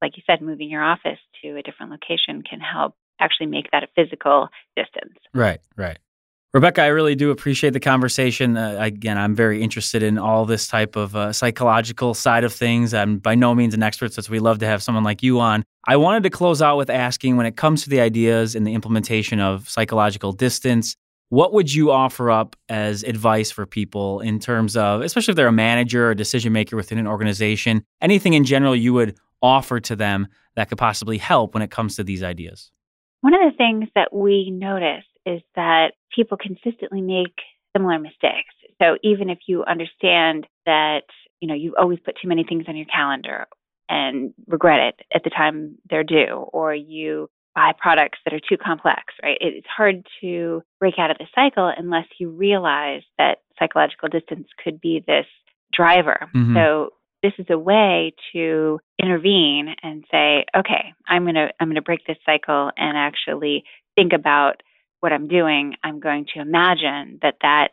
like 0.01 0.17
you 0.17 0.23
said, 0.27 0.41
moving 0.41 0.69
your 0.69 0.83
office 0.83 1.19
to 1.41 1.57
a 1.57 1.61
different 1.63 1.91
location 1.91 2.43
can 2.47 2.59
help 2.59 2.95
actually 3.19 3.47
make 3.47 3.71
that 3.71 3.83
a 3.83 3.87
physical 3.95 4.49
distance. 4.75 5.17
Right, 5.33 5.59
right. 5.75 5.97
Rebecca, 6.53 6.83
I 6.83 6.87
really 6.87 7.15
do 7.15 7.31
appreciate 7.31 7.71
the 7.71 7.81
conversation. 7.81 8.55
Uh, 8.55 8.77
again, 8.79 9.17
I'm 9.17 9.35
very 9.35 9.61
interested 9.61 10.03
in 10.03 10.17
all 10.17 10.45
this 10.45 10.67
type 10.67 10.95
of 10.95 11.13
uh, 11.15 11.33
psychological 11.33 12.13
side 12.13 12.45
of 12.45 12.53
things. 12.53 12.93
I'm 12.93 13.17
by 13.17 13.35
no 13.35 13.53
means 13.53 13.73
an 13.73 13.83
expert, 13.83 14.13
so 14.13 14.21
we 14.29 14.39
love 14.39 14.59
to 14.59 14.65
have 14.65 14.81
someone 14.81 15.03
like 15.03 15.21
you 15.21 15.39
on. 15.41 15.65
I 15.85 15.97
wanted 15.97 16.23
to 16.23 16.29
close 16.29 16.61
out 16.61 16.77
with 16.77 16.89
asking 16.89 17.35
when 17.35 17.45
it 17.45 17.57
comes 17.57 17.83
to 17.83 17.89
the 17.89 17.99
ideas 17.99 18.55
and 18.55 18.65
the 18.65 18.73
implementation 18.73 19.41
of 19.41 19.67
psychological 19.67 20.31
distance, 20.31 20.95
what 21.29 21.53
would 21.53 21.73
you 21.73 21.91
offer 21.91 22.29
up 22.29 22.55
as 22.69 23.03
advice 23.03 23.51
for 23.51 23.65
people 23.65 24.19
in 24.19 24.39
terms 24.39 24.77
of, 24.77 25.01
especially 25.01 25.31
if 25.31 25.35
they're 25.35 25.47
a 25.47 25.51
manager 25.51 26.09
or 26.09 26.15
decision 26.15 26.53
maker 26.53 26.75
within 26.75 26.97
an 26.97 27.07
organization, 27.07 27.83
anything 28.01 28.33
in 28.33 28.43
general 28.43 28.75
you 28.75 28.93
would 28.93 29.17
offer 29.41 29.79
to 29.79 29.95
them 29.95 30.27
that 30.55 30.69
could 30.69 30.77
possibly 30.77 31.17
help 31.17 31.53
when 31.53 31.63
it 31.63 31.71
comes 31.71 31.95
to 31.95 32.03
these 32.03 32.23
ideas? 32.23 32.71
One 33.21 33.33
of 33.33 33.41
the 33.51 33.57
things 33.57 33.89
that 33.95 34.13
we 34.13 34.51
notice 34.51 35.05
is 35.25 35.41
that 35.55 35.93
people 36.15 36.37
consistently 36.37 37.01
make 37.01 37.33
similar 37.75 37.97
mistakes. 37.99 38.53
So 38.81 38.97
even 39.03 39.29
if 39.29 39.39
you 39.47 39.63
understand 39.63 40.45
that, 40.65 41.03
you 41.39 41.47
know, 41.47 41.55
you've 41.55 41.73
always 41.79 41.99
put 42.05 42.15
too 42.21 42.27
many 42.27 42.43
things 42.43 42.65
on 42.67 42.75
your 42.75 42.85
calendar 42.85 43.47
and 43.89 44.33
regret 44.47 44.79
it 44.79 45.05
at 45.13 45.23
the 45.23 45.29
time 45.29 45.77
they're 45.89 46.03
due, 46.03 46.45
or 46.53 46.73
you 46.73 47.29
buy 47.55 47.71
products 47.77 48.19
that 48.25 48.33
are 48.33 48.39
too 48.39 48.57
complex, 48.57 49.01
right? 49.23 49.37
It's 49.39 49.67
hard 49.75 50.05
to 50.21 50.61
break 50.79 50.95
out 50.99 51.09
of 51.09 51.17
the 51.17 51.27
cycle 51.33 51.71
unless 51.75 52.05
you 52.19 52.29
realize 52.29 53.01
that 53.17 53.39
psychological 53.57 54.09
distance 54.09 54.47
could 54.63 54.81
be 54.81 55.03
this 55.07 55.25
driver. 55.73 56.29
Mm-hmm. 56.35 56.55
So 56.55 56.89
this 57.23 57.33
is 57.39 57.47
a 57.49 57.57
way 57.57 58.13
to 58.33 58.79
intervene 59.01 59.73
and 59.81 60.03
say, 60.11 60.45
okay, 60.55 60.93
I'm 61.07 61.23
going 61.23 61.35
to 61.35 61.47
I'm 61.59 61.67
going 61.67 61.75
to 61.75 61.81
break 61.81 62.05
this 62.05 62.17
cycle 62.25 62.71
and 62.77 62.97
actually 62.97 63.63
think 63.95 64.13
about 64.13 64.61
what 64.99 65.13
I'm 65.13 65.27
doing. 65.27 65.75
I'm 65.83 65.99
going 65.99 66.25
to 66.35 66.41
imagine 66.41 67.19
that 67.21 67.35
that 67.41 67.69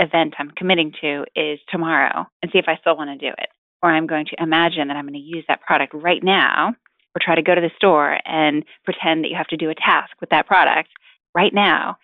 event 0.00 0.34
I'm 0.38 0.50
committing 0.50 0.92
to 1.00 1.24
is 1.36 1.58
tomorrow 1.70 2.26
and 2.42 2.50
see 2.52 2.58
if 2.58 2.66
I 2.68 2.76
still 2.80 2.96
want 2.96 3.18
to 3.18 3.26
do 3.26 3.32
it. 3.32 3.48
Or 3.82 3.90
I'm 3.90 4.06
going 4.06 4.26
to 4.26 4.42
imagine 4.42 4.88
that 4.88 4.96
I'm 4.96 5.06
going 5.06 5.14
to 5.14 5.18
use 5.18 5.44
that 5.48 5.62
product 5.62 5.92
right 5.94 6.22
now 6.22 6.74
or 7.14 7.20
try 7.20 7.34
to 7.34 7.42
go 7.42 7.54
to 7.54 7.60
the 7.60 7.70
store 7.76 8.18
and 8.24 8.64
pretend 8.84 9.24
that 9.24 9.28
you 9.28 9.36
have 9.36 9.48
to 9.48 9.56
do 9.56 9.70
a 9.70 9.74
task 9.74 10.12
with 10.20 10.30
that 10.30 10.46
product 10.46 10.88
right 11.34 11.52
now. 11.52 11.96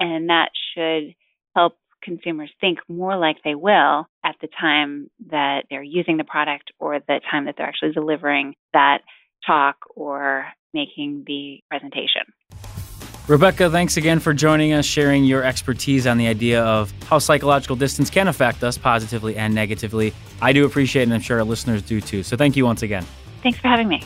And 0.00 0.28
that 0.28 0.50
should 0.74 1.14
help 1.56 1.76
consumers 2.02 2.50
think 2.60 2.78
more 2.88 3.16
like 3.16 3.36
they 3.44 3.54
will 3.54 4.06
at 4.24 4.36
the 4.40 4.48
time 4.60 5.10
that 5.30 5.64
they're 5.70 5.82
using 5.82 6.16
the 6.16 6.24
product 6.24 6.70
or 6.78 7.00
the 7.00 7.20
time 7.30 7.46
that 7.46 7.56
they're 7.56 7.66
actually 7.66 7.92
delivering 7.92 8.54
that 8.72 8.98
talk 9.46 9.76
or 9.94 10.46
making 10.74 11.24
the 11.26 11.60
presentation. 11.68 12.22
Rebecca, 13.26 13.68
thanks 13.68 13.98
again 13.98 14.20
for 14.20 14.32
joining 14.32 14.72
us, 14.72 14.86
sharing 14.86 15.24
your 15.24 15.44
expertise 15.44 16.06
on 16.06 16.16
the 16.16 16.26
idea 16.26 16.64
of 16.64 16.90
how 17.04 17.18
psychological 17.18 17.76
distance 17.76 18.08
can 18.08 18.26
affect 18.26 18.64
us 18.64 18.78
positively 18.78 19.36
and 19.36 19.54
negatively. 19.54 20.14
I 20.40 20.54
do 20.54 20.64
appreciate 20.64 21.02
it, 21.02 21.06
and 21.06 21.14
I'm 21.14 21.20
sure 21.20 21.38
our 21.38 21.44
listeners 21.44 21.82
do 21.82 22.00
too. 22.00 22.22
So 22.22 22.38
thank 22.38 22.56
you 22.56 22.64
once 22.64 22.82
again. 22.82 23.04
Thanks 23.42 23.58
for 23.58 23.68
having 23.68 23.88
me. 23.88 24.02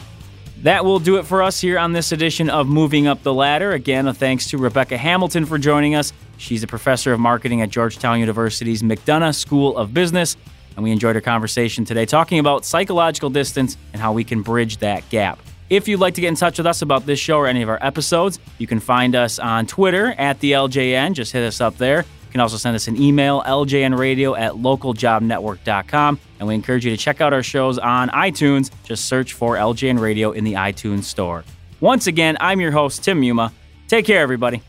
That 0.63 0.85
will 0.85 1.01
do 1.01 1.17
it 1.17 1.27
for 1.27 1.43
us 1.43 1.61
here 1.61 1.77
on 1.77 1.93
this 1.93 2.13
edition 2.13 2.49
of 2.49 2.69
Moving 2.69 3.09
Up 3.09 3.25
the 3.25 3.35
Ladder. 3.35 3.73
Again, 3.73 4.07
a 4.07 4.15
thanks 4.15 4.51
to 4.51 4.59
Rebecca 4.59 4.97
Hamilton 4.97 5.45
for 5.45 5.59
joining 5.59 5.97
us. 5.97 6.13
She's 6.37 6.63
a 6.63 6.69
professor 6.69 7.13
of 7.13 7.19
marketing 7.19 7.63
at 7.63 7.69
Georgetown 7.69 8.21
University's 8.21 8.81
McDonough 8.81 9.35
School 9.35 9.77
of 9.77 9.93
Business. 9.93 10.37
And 10.77 10.85
we 10.85 10.93
enjoyed 10.93 11.17
our 11.17 11.21
conversation 11.21 11.85
today 11.85 12.07
talking 12.07 12.39
about 12.39 12.65
psychological 12.65 13.29
distance 13.29 13.77
and 13.93 14.01
how 14.01 14.13
we 14.13 14.23
can 14.23 14.43
bridge 14.43 14.77
that 14.77 15.09
gap. 15.11 15.41
If 15.69 15.89
you'd 15.89 15.99
like 15.99 16.15
to 16.15 16.21
get 16.21 16.29
in 16.29 16.37
touch 16.37 16.59
with 16.59 16.67
us 16.69 16.81
about 16.81 17.07
this 17.07 17.19
show 17.19 17.39
or 17.39 17.49
any 17.49 17.63
of 17.63 17.69
our 17.69 17.79
episodes, 17.83 18.39
you 18.59 18.69
can 18.69 18.79
find 18.79 19.17
us 19.17 19.41
on 19.41 19.67
Twitter 19.67 20.13
at 20.17 20.39
the 20.39 20.53
LJN. 20.53 21.15
Just 21.15 21.33
hit 21.33 21.43
us 21.43 21.61
up 21.61 21.77
there. 21.77 22.05
You 22.33 22.39
can 22.39 22.41
also 22.41 22.57
send 22.57 22.75
us 22.75 22.89
an 22.89 22.97
email, 22.97 23.43
ljnradio 23.43 24.39
at 24.39 24.53
localjobnetwork.com. 24.53 26.19
And 26.39 26.49
we 26.49 26.55
encourage 26.55 26.87
you 26.87 26.91
to 26.91 26.97
check 26.97 27.21
out 27.21 27.35
our 27.35 27.43
shows 27.43 27.77
on 27.77 28.09
iTunes. 28.09 28.71
Just 28.85 29.05
search 29.05 29.35
for 29.35 29.57
LJN 29.57 30.01
Radio 30.01 30.33
in 30.33 30.45
the 30.45 30.55
iTunes 30.55 31.05
store. 31.05 31.45
Once 31.81 32.07
again, 32.07 32.39
I'm 32.41 32.59
your 32.59 32.73
host, 32.73 33.05
Tim 33.05 33.21
Muma. 33.21 33.53
Take 33.87 34.07
care, 34.07 34.23
everybody. 34.23 34.63